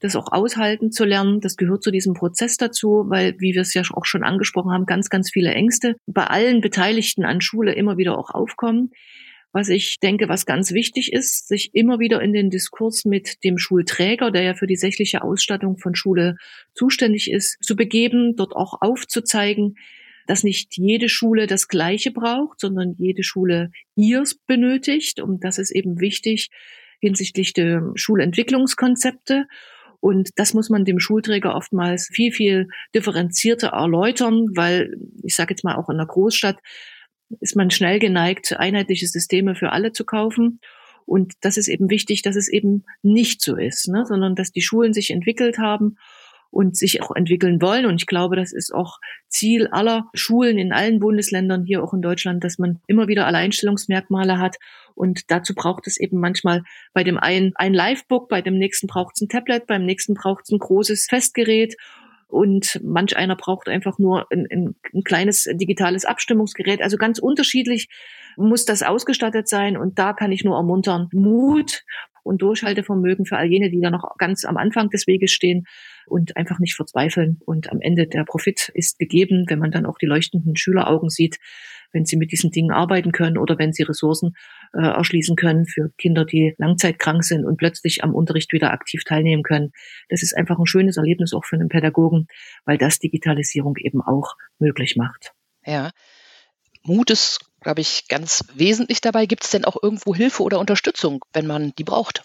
das 0.00 0.16
auch 0.16 0.32
aushalten 0.32 0.90
zu 0.90 1.04
lernen. 1.04 1.40
Das 1.40 1.56
gehört 1.56 1.82
zu 1.82 1.90
diesem 1.90 2.14
Prozess 2.14 2.56
dazu, 2.56 3.04
weil, 3.08 3.34
wie 3.38 3.54
wir 3.54 3.60
es 3.60 3.74
ja 3.74 3.82
auch 3.92 4.06
schon 4.06 4.24
angesprochen 4.24 4.72
haben, 4.72 4.86
ganz, 4.86 5.10
ganz 5.10 5.30
viele 5.30 5.52
Ängste 5.52 5.94
bei 6.06 6.24
allen 6.24 6.62
Beteiligten 6.62 7.24
an 7.24 7.40
Schule 7.40 7.74
immer 7.74 7.98
wieder 7.98 8.18
auch 8.18 8.30
aufkommen. 8.30 8.90
Was 9.52 9.68
ich 9.68 9.98
denke, 10.00 10.28
was 10.28 10.46
ganz 10.46 10.72
wichtig 10.72 11.12
ist, 11.12 11.48
sich 11.48 11.74
immer 11.74 11.98
wieder 11.98 12.22
in 12.22 12.32
den 12.32 12.50
Diskurs 12.50 13.04
mit 13.04 13.42
dem 13.42 13.58
Schulträger, 13.58 14.30
der 14.30 14.42
ja 14.42 14.54
für 14.54 14.68
die 14.68 14.76
sächliche 14.76 15.22
Ausstattung 15.22 15.76
von 15.76 15.94
Schule 15.94 16.36
zuständig 16.72 17.30
ist, 17.30 17.58
zu 17.60 17.74
begeben, 17.74 18.36
dort 18.36 18.54
auch 18.54 18.80
aufzuzeigen, 18.80 19.74
dass 20.30 20.44
nicht 20.44 20.76
jede 20.76 21.08
Schule 21.08 21.48
das 21.48 21.66
Gleiche 21.66 22.12
braucht, 22.12 22.60
sondern 22.60 22.94
jede 22.98 23.24
Schule 23.24 23.72
ihrs 23.96 24.36
benötigt. 24.36 25.20
Und 25.20 25.42
das 25.42 25.58
ist 25.58 25.72
eben 25.72 25.98
wichtig 25.98 26.50
hinsichtlich 27.00 27.52
der 27.52 27.90
Schulentwicklungskonzepte. 27.96 29.46
Und 29.98 30.30
das 30.36 30.54
muss 30.54 30.70
man 30.70 30.84
dem 30.84 31.00
Schulträger 31.00 31.56
oftmals 31.56 32.08
viel, 32.12 32.30
viel 32.30 32.68
differenzierter 32.94 33.70
erläutern, 33.70 34.46
weil 34.54 34.94
ich 35.24 35.34
sage 35.34 35.52
jetzt 35.52 35.64
mal 35.64 35.74
auch 35.74 35.90
in 35.90 35.96
der 35.96 36.06
Großstadt 36.06 36.58
ist 37.40 37.56
man 37.56 37.72
schnell 37.72 37.98
geneigt, 37.98 38.52
einheitliche 38.56 39.08
Systeme 39.08 39.56
für 39.56 39.72
alle 39.72 39.90
zu 39.90 40.04
kaufen. 40.04 40.60
Und 41.06 41.32
das 41.40 41.56
ist 41.56 41.66
eben 41.66 41.90
wichtig, 41.90 42.22
dass 42.22 42.36
es 42.36 42.48
eben 42.48 42.84
nicht 43.02 43.42
so 43.42 43.56
ist, 43.56 43.88
ne? 43.88 44.06
sondern 44.06 44.36
dass 44.36 44.52
die 44.52 44.62
Schulen 44.62 44.92
sich 44.92 45.10
entwickelt 45.10 45.58
haben 45.58 45.96
und 46.50 46.76
sich 46.76 47.02
auch 47.02 47.14
entwickeln 47.14 47.62
wollen. 47.62 47.86
Und 47.86 48.00
ich 48.00 48.06
glaube, 48.06 48.36
das 48.36 48.52
ist 48.52 48.74
auch 48.74 48.98
Ziel 49.28 49.68
aller 49.68 50.10
Schulen 50.14 50.58
in 50.58 50.72
allen 50.72 50.98
Bundesländern 50.98 51.64
hier 51.64 51.82
auch 51.82 51.94
in 51.94 52.02
Deutschland, 52.02 52.42
dass 52.42 52.58
man 52.58 52.80
immer 52.86 53.08
wieder 53.08 53.26
Alleinstellungsmerkmale 53.26 54.38
hat. 54.38 54.56
Und 54.94 55.30
dazu 55.30 55.54
braucht 55.54 55.86
es 55.86 55.98
eben 55.98 56.18
manchmal 56.18 56.62
bei 56.92 57.04
dem 57.04 57.18
einen 57.18 57.52
ein 57.54 57.72
Livebook, 57.72 58.28
bei 58.28 58.42
dem 58.42 58.58
nächsten 58.58 58.88
braucht 58.88 59.16
es 59.16 59.22
ein 59.22 59.28
Tablet, 59.28 59.66
beim 59.66 59.84
nächsten 59.84 60.14
braucht 60.14 60.44
es 60.44 60.50
ein 60.50 60.58
großes 60.58 61.06
Festgerät. 61.08 61.76
Und 62.26 62.80
manch 62.84 63.16
einer 63.16 63.36
braucht 63.36 63.68
einfach 63.68 63.98
nur 63.98 64.26
ein, 64.30 64.46
ein, 64.50 64.74
ein 64.92 65.02
kleines 65.02 65.48
digitales 65.52 66.04
Abstimmungsgerät. 66.04 66.82
Also 66.82 66.96
ganz 66.96 67.18
unterschiedlich 67.18 67.88
muss 68.40 68.64
das 68.64 68.82
ausgestattet 68.82 69.48
sein. 69.48 69.76
Und 69.76 69.98
da 69.98 70.12
kann 70.12 70.32
ich 70.32 70.44
nur 70.44 70.56
ermuntern, 70.56 71.08
Mut 71.12 71.84
und 72.22 72.42
Durchhaltevermögen 72.42 73.24
für 73.24 73.36
all 73.36 73.46
jene, 73.46 73.70
die 73.70 73.80
da 73.80 73.90
noch 73.90 74.16
ganz 74.18 74.44
am 74.44 74.56
Anfang 74.56 74.90
des 74.90 75.06
Weges 75.06 75.30
stehen 75.30 75.64
und 76.06 76.36
einfach 76.36 76.58
nicht 76.58 76.74
verzweifeln. 76.74 77.40
Und 77.44 77.70
am 77.70 77.80
Ende 77.80 78.06
der 78.06 78.24
Profit 78.24 78.70
ist 78.74 78.98
gegeben, 78.98 79.44
wenn 79.48 79.58
man 79.58 79.70
dann 79.70 79.86
auch 79.86 79.98
die 79.98 80.06
leuchtenden 80.06 80.56
Schüleraugen 80.56 81.08
sieht, 81.08 81.38
wenn 81.92 82.04
sie 82.04 82.16
mit 82.16 82.30
diesen 82.32 82.50
Dingen 82.50 82.70
arbeiten 82.70 83.12
können 83.12 83.36
oder 83.36 83.58
wenn 83.58 83.72
sie 83.72 83.82
Ressourcen 83.82 84.34
äh, 84.72 84.80
erschließen 84.80 85.36
können 85.36 85.66
für 85.66 85.90
Kinder, 85.98 86.24
die 86.24 86.54
langzeitkrank 86.58 87.24
sind 87.24 87.44
und 87.44 87.56
plötzlich 87.56 88.04
am 88.04 88.14
Unterricht 88.14 88.52
wieder 88.52 88.72
aktiv 88.72 89.02
teilnehmen 89.04 89.42
können. 89.42 89.72
Das 90.08 90.22
ist 90.22 90.36
einfach 90.36 90.58
ein 90.58 90.66
schönes 90.66 90.96
Erlebnis 90.96 91.32
auch 91.32 91.44
für 91.44 91.56
einen 91.56 91.68
Pädagogen, 91.68 92.26
weil 92.64 92.78
das 92.78 92.98
Digitalisierung 92.98 93.76
eben 93.78 94.02
auch 94.02 94.36
möglich 94.58 94.96
macht. 94.96 95.32
Ja. 95.64 95.90
Mut 96.82 97.10
ist, 97.10 97.49
glaube 97.60 97.80
ich, 97.80 98.08
ganz 98.08 98.44
wesentlich 98.54 99.00
dabei. 99.00 99.26
Gibt 99.26 99.44
es 99.44 99.50
denn 99.50 99.64
auch 99.64 99.76
irgendwo 99.82 100.14
Hilfe 100.14 100.42
oder 100.42 100.58
Unterstützung, 100.58 101.24
wenn 101.32 101.46
man 101.46 101.72
die 101.78 101.84
braucht? 101.84 102.22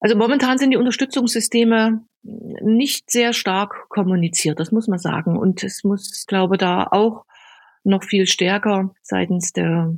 Also 0.00 0.16
momentan 0.16 0.58
sind 0.58 0.70
die 0.70 0.78
Unterstützungssysteme 0.78 2.02
nicht 2.22 3.10
sehr 3.10 3.32
stark 3.32 3.88
kommuniziert, 3.88 4.58
das 4.58 4.72
muss 4.72 4.88
man 4.88 4.98
sagen. 4.98 5.38
Und 5.38 5.62
es 5.62 5.84
muss, 5.84 6.24
glaube 6.26 6.56
da 6.56 6.86
auch 6.90 7.24
noch 7.84 8.04
viel 8.04 8.26
stärker 8.26 8.94
seitens 9.02 9.52
der 9.52 9.94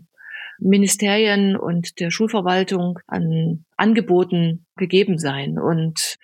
Ministerien 0.59 1.57
und 1.57 1.99
der 2.01 2.11
Schulverwaltung 2.11 2.99
an 3.07 3.65
Angeboten 3.77 4.67
gegeben 4.77 5.19
sein. 5.19 5.59
Und 5.59 6.19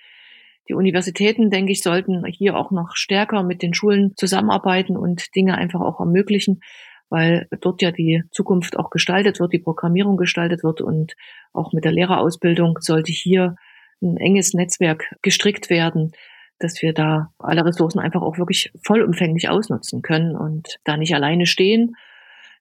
die 0.68 0.74
Universitäten, 0.74 1.50
denke 1.50 1.72
ich, 1.72 1.82
sollten 1.82 2.24
hier 2.26 2.56
auch 2.56 2.70
noch 2.70 2.94
stärker 2.94 3.42
mit 3.42 3.62
den 3.62 3.74
Schulen 3.74 4.14
zusammenarbeiten 4.16 4.96
und 4.96 5.34
Dinge 5.34 5.56
einfach 5.56 5.80
auch 5.80 5.98
ermöglichen, 5.98 6.60
weil 7.10 7.48
dort 7.60 7.82
ja 7.82 7.90
die 7.90 8.22
Zukunft 8.30 8.78
auch 8.78 8.90
gestaltet 8.90 9.40
wird, 9.40 9.52
die 9.52 9.58
Programmierung 9.58 10.16
gestaltet 10.16 10.62
wird 10.62 10.80
und 10.80 11.14
auch 11.52 11.72
mit 11.72 11.84
der 11.84 11.92
Lehrerausbildung 11.92 12.78
sollte 12.80 13.12
hier 13.12 13.56
ein 14.02 14.16
enges 14.16 14.54
Netzwerk 14.54 15.14
gestrickt 15.22 15.70
werden, 15.70 16.12
dass 16.58 16.82
wir 16.82 16.92
da 16.92 17.32
alle 17.38 17.64
Ressourcen 17.64 18.00
einfach 18.00 18.22
auch 18.22 18.38
wirklich 18.38 18.72
vollumfänglich 18.84 19.48
ausnutzen 19.48 20.02
können 20.02 20.36
und 20.36 20.78
da 20.84 20.96
nicht 20.96 21.14
alleine 21.14 21.46
stehen. 21.46 21.94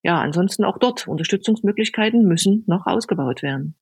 Ja, 0.03 0.19
ansonsten 0.21 0.63
auch 0.63 0.77
dort 0.77 1.07
Unterstützungsmöglichkeiten 1.07 2.23
müssen 2.23 2.63
noch 2.67 2.85
ausgebaut 2.85 3.41
werden. 3.41 3.75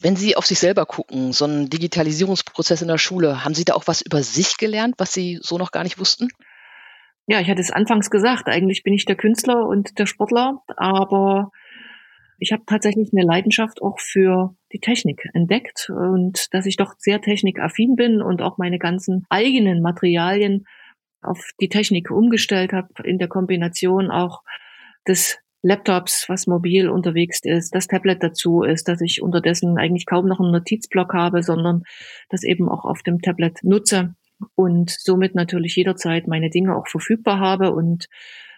Wenn 0.00 0.16
Sie 0.16 0.36
auf 0.36 0.44
sich 0.44 0.58
selber 0.58 0.86
gucken, 0.86 1.32
so 1.32 1.44
ein 1.44 1.70
Digitalisierungsprozess 1.70 2.82
in 2.82 2.88
der 2.88 2.98
Schule, 2.98 3.44
haben 3.44 3.54
Sie 3.54 3.64
da 3.64 3.74
auch 3.74 3.86
was 3.86 4.02
über 4.02 4.22
sich 4.22 4.56
gelernt, 4.56 4.96
was 4.98 5.12
Sie 5.12 5.38
so 5.40 5.56
noch 5.56 5.70
gar 5.70 5.84
nicht 5.84 5.98
wussten? 5.98 6.28
Ja, 7.26 7.40
ich 7.40 7.48
hatte 7.48 7.60
es 7.60 7.70
anfangs 7.70 8.10
gesagt, 8.10 8.48
eigentlich 8.48 8.82
bin 8.82 8.92
ich 8.92 9.06
der 9.06 9.16
Künstler 9.16 9.66
und 9.66 9.98
der 9.98 10.06
Sportler, 10.06 10.62
aber 10.76 11.50
ich 12.38 12.52
habe 12.52 12.64
tatsächlich 12.66 13.10
eine 13.12 13.24
Leidenschaft 13.24 13.80
auch 13.80 13.98
für 13.98 14.54
die 14.72 14.80
Technik 14.80 15.28
entdeckt 15.32 15.88
und 15.88 16.52
dass 16.52 16.66
ich 16.66 16.76
doch 16.76 16.94
sehr 16.98 17.22
technikaffin 17.22 17.96
bin 17.96 18.20
und 18.20 18.42
auch 18.42 18.58
meine 18.58 18.78
ganzen 18.78 19.24
eigenen 19.30 19.80
Materialien 19.80 20.66
auf 21.22 21.50
die 21.60 21.70
Technik 21.70 22.10
umgestellt 22.10 22.74
habe 22.74 22.88
in 23.04 23.18
der 23.18 23.28
Kombination 23.28 24.10
auch 24.10 24.42
des 25.08 25.38
Laptops, 25.62 26.28
was 26.28 26.46
mobil 26.46 26.90
unterwegs 26.90 27.40
ist, 27.42 27.74
das 27.74 27.86
Tablet 27.86 28.22
dazu 28.22 28.62
ist, 28.62 28.86
dass 28.86 29.00
ich 29.00 29.22
unterdessen 29.22 29.78
eigentlich 29.78 30.04
kaum 30.04 30.26
noch 30.26 30.40
einen 30.40 30.52
Notizblock 30.52 31.14
habe, 31.14 31.42
sondern 31.42 31.84
das 32.28 32.44
eben 32.44 32.68
auch 32.68 32.84
auf 32.84 33.02
dem 33.02 33.22
Tablet 33.22 33.60
nutze 33.62 34.14
und 34.54 34.90
somit 34.90 35.34
natürlich 35.34 35.76
jederzeit 35.76 36.26
meine 36.26 36.50
Dinge 36.50 36.76
auch 36.76 36.88
verfügbar 36.88 37.40
habe 37.40 37.72
und 37.72 38.08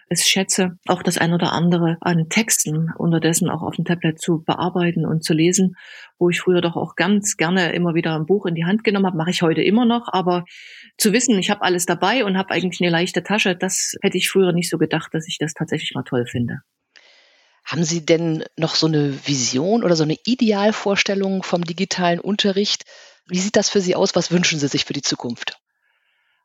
es 0.09 0.25
schätze, 0.25 0.77
auch 0.87 1.03
das 1.03 1.17
ein 1.17 1.33
oder 1.33 1.51
andere 1.51 1.97
an 1.99 2.29
Texten 2.29 2.93
unterdessen 2.97 3.49
auch 3.49 3.61
auf 3.61 3.75
dem 3.75 3.83
Tablet 3.83 4.19
zu 4.21 4.41
bearbeiten 4.41 5.05
und 5.05 5.23
zu 5.23 5.33
lesen, 5.33 5.75
wo 6.17 6.29
ich 6.29 6.39
früher 6.39 6.61
doch 6.61 6.77
auch 6.77 6.95
ganz 6.95 7.35
gerne 7.35 7.73
immer 7.73 7.93
wieder 7.93 8.15
ein 8.15 8.25
Buch 8.25 8.45
in 8.45 8.55
die 8.55 8.65
Hand 8.65 8.83
genommen 8.85 9.05
habe, 9.05 9.17
mache 9.17 9.31
ich 9.31 9.41
heute 9.41 9.61
immer 9.61 9.85
noch, 9.85 10.07
aber 10.11 10.45
zu 10.97 11.11
wissen, 11.11 11.37
ich 11.37 11.49
habe 11.49 11.61
alles 11.61 11.85
dabei 11.85 12.23
und 12.23 12.37
habe 12.37 12.51
eigentlich 12.51 12.81
eine 12.81 12.89
leichte 12.89 13.23
Tasche, 13.23 13.55
das 13.55 13.95
hätte 14.01 14.17
ich 14.17 14.29
früher 14.29 14.53
nicht 14.53 14.69
so 14.69 14.77
gedacht, 14.77 15.13
dass 15.13 15.27
ich 15.27 15.37
das 15.39 15.53
tatsächlich 15.53 15.93
mal 15.93 16.03
toll 16.03 16.25
finde. 16.25 16.61
Haben 17.65 17.83
Sie 17.83 18.05
denn 18.05 18.45
noch 18.55 18.75
so 18.75 18.87
eine 18.87 19.27
Vision 19.27 19.83
oder 19.83 19.97
so 19.97 20.03
eine 20.03 20.15
Idealvorstellung 20.23 21.43
vom 21.43 21.65
digitalen 21.65 22.21
Unterricht? 22.21 22.85
Wie 23.27 23.39
sieht 23.39 23.57
das 23.57 23.69
für 23.69 23.81
Sie 23.81 23.93
aus? 23.93 24.15
Was 24.15 24.31
wünschen 24.31 24.57
Sie 24.57 24.69
sich 24.69 24.85
für 24.85 24.93
die 24.93 25.01
Zukunft? 25.01 25.59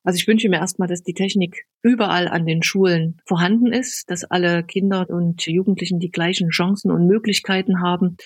Also 0.05 0.17
ich 0.17 0.27
wünsche 0.27 0.49
mir 0.49 0.57
erstmal, 0.57 0.89
dass 0.89 1.03
die 1.03 1.15
Technik 1.15 1.65
überall 1.83 2.27
an 2.29 2.45
den 2.45 2.63
Schulen 2.63 3.21
vorhanden 3.25 3.73
ist, 3.73 4.11
dass 4.11 4.25
alle 4.25 4.65
Kinder 4.65 5.09
und 5.09 5.47
Jugendlichen 5.47 6.01
die 6.01 6.11
gleichen 6.11 6.51
Chancen 6.51 6.91
und 6.91 7.07
Möglichkeiten 7.07 7.81
haben, 7.83 8.17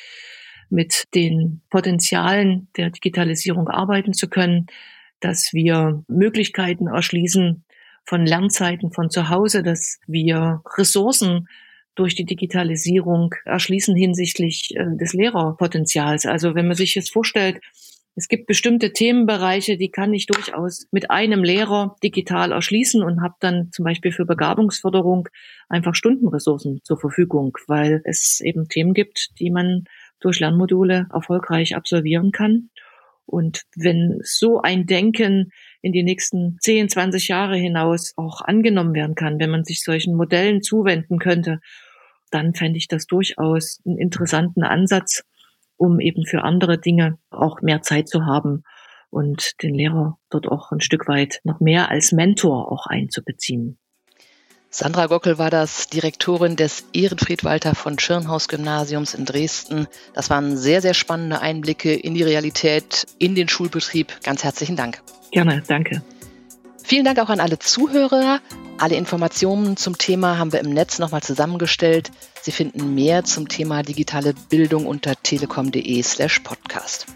mit 0.69 1.05
den 1.15 1.63
Potenzialen 1.71 2.69
der 2.77 2.91
Digitalisierung 2.91 3.69
arbeiten 3.69 4.13
zu 4.13 4.29
können, 4.29 4.67
dass 5.21 5.53
wir 5.53 6.03
Möglichkeiten 6.09 6.89
erschließen 6.89 7.65
von 8.05 8.27
Lernzeiten 8.27 8.93
von 8.93 9.11
zu 9.11 9.29
Hause, 9.29 9.63
dass 9.63 9.99
wir 10.07 10.63
Ressourcen 10.77 11.49
durch 11.95 12.15
die 12.15 12.25
Digitalisierung 12.25 13.35
erschließen 13.45 13.97
hinsichtlich 13.97 14.71
äh, 14.77 14.97
des 14.97 15.15
Lehrerpotenzials. 15.15 16.27
Also 16.27 16.55
wenn 16.55 16.67
man 16.67 16.77
sich 16.77 16.95
jetzt 16.95 17.13
vorstellt, 17.13 17.61
es 18.19 18.29
gibt 18.29 18.47
bestimmte 18.47 18.95
Themenbereiche, 18.95 19.77
die 19.77 19.91
kann 19.91 20.15
ich 20.15 20.25
durchaus 20.25 20.87
mit 20.91 21.11
einem 21.11 21.45
Lehrer 21.45 21.97
digital 22.03 22.51
erschließen 22.51 23.03
und 23.03 23.21
habe 23.21 23.35
dann 23.41 23.71
zum 23.73 23.85
Beispiel 23.85 24.11
für 24.11 24.25
Begabungsförderung 24.25 25.29
einfach 25.69 25.95
Stundenressourcen 25.95 26.81
zur 26.83 26.99
Verfügung, 26.99 27.59
weil 27.67 28.01
es 28.05 28.41
eben 28.41 28.71
Themen 28.71 28.95
gibt, 28.95 29.39
die 29.39 29.51
man 29.51 29.85
durch 30.19 30.41
Lernmodule 30.41 31.09
erfolgreich 31.13 31.77
absolvieren 31.77 32.33
kann. 32.33 32.71
Und 33.27 33.65
wenn 33.77 34.19
so 34.23 34.63
ein 34.63 34.87
Denken 34.87 35.53
in 35.83 35.93
die 35.93 36.03
nächsten 36.03 36.57
10, 36.61 36.89
20 36.89 37.29
Jahre 37.29 37.57
hinaus 37.57 38.15
auch 38.17 38.41
angenommen 38.41 38.95
werden 38.95 39.15
kann, 39.15 39.39
wenn 39.39 39.51
man 39.51 39.65
sich 39.65 39.83
solchen 39.83 40.15
Modellen 40.15 40.63
zuwenden 40.63 41.19
könnte, 41.19 41.61
dann 42.31 42.55
fände 42.55 42.79
ich 42.79 42.89
das 42.89 43.07
durchaus 43.07 43.81
einen 43.85 43.99
interessanten 43.99 44.63
Ansatz, 44.63 45.23
um 45.77 46.01
eben 46.01 46.25
für 46.25 46.43
andere 46.43 46.79
Dinge 46.79 47.19
auch 47.31 47.61
mehr 47.63 47.83
Zeit 47.83 48.09
zu 48.09 48.27
haben 48.27 48.63
und 49.11 49.63
den 49.63 49.75
Lehrer 49.75 50.19
dort 50.31 50.49
auch 50.49 50.73
ein 50.73 50.81
Stück 50.81 51.09
weit 51.09 51.41
noch 51.45 51.61
mehr 51.61 51.91
als 51.91 52.13
Mentor 52.13 52.71
auch 52.71 52.87
einzubeziehen. 52.87 53.79
Sandra 54.69 55.07
Gockel 55.07 55.39
war 55.39 55.49
das, 55.49 55.89
Direktorin 55.89 56.57
des 56.57 56.85
Ehrenfried 56.93 57.45
Walter 57.45 57.75
von 57.75 57.99
Schirnhaus 57.99 58.47
Gymnasiums 58.47 59.15
in 59.15 59.25
Dresden. 59.25 59.87
Das 60.13 60.29
waren 60.29 60.59
sehr, 60.59 60.83
sehr 60.83 60.93
spannende 60.93 61.41
Einblicke 61.41 61.95
in 61.95 62.15
die 62.15 62.23
Realität, 62.23 63.07
in 63.19 63.35
den 63.35 63.49
Schulbetrieb. 63.49 64.13
Ganz 64.23 64.45
herzlichen 64.45 64.77
Dank. 64.77 65.01
Gerne, 65.31 65.63
danke. 65.67 66.03
Vielen 66.87 67.05
Dank 67.05 67.19
auch 67.19 67.31
an 67.31 67.41
alle 67.41 67.59
Zuhörer. 67.59 68.39
Alle 68.79 68.95
Informationen 68.95 69.77
zum 69.77 69.99
Thema 69.99 70.39
haben 70.39 70.53
wir 70.53 70.61
im 70.61 70.71
Netz 70.71 71.01
nochmal 71.01 71.21
zusammengestellt. 71.21 72.13
Sie 72.43 72.53
finden 72.53 72.95
mehr 72.95 73.25
zum 73.25 73.49
Thema 73.49 73.83
digitale 73.83 74.35
Bildung 74.51 74.87
unter 74.87 75.21
telekom.de 75.21 76.01
slash 76.05 76.39
podcast. 76.39 77.07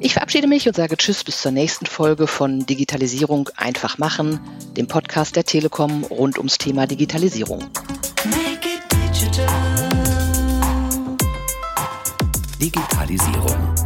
Ich 0.00 0.14
verabschiede 0.14 0.46
mich 0.46 0.66
und 0.66 0.76
sage 0.76 0.96
Tschüss 0.96 1.24
bis 1.24 1.42
zur 1.42 1.52
nächsten 1.52 1.84
Folge 1.84 2.26
von 2.26 2.64
Digitalisierung 2.64 3.50
einfach 3.56 3.98
machen, 3.98 4.40
dem 4.78 4.88
Podcast 4.88 5.36
der 5.36 5.44
Telekom 5.44 6.04
rund 6.04 6.38
ums 6.38 6.56
Thema 6.56 6.86
Digitalisierung. 6.86 7.66
Digitalisierung 12.58 13.85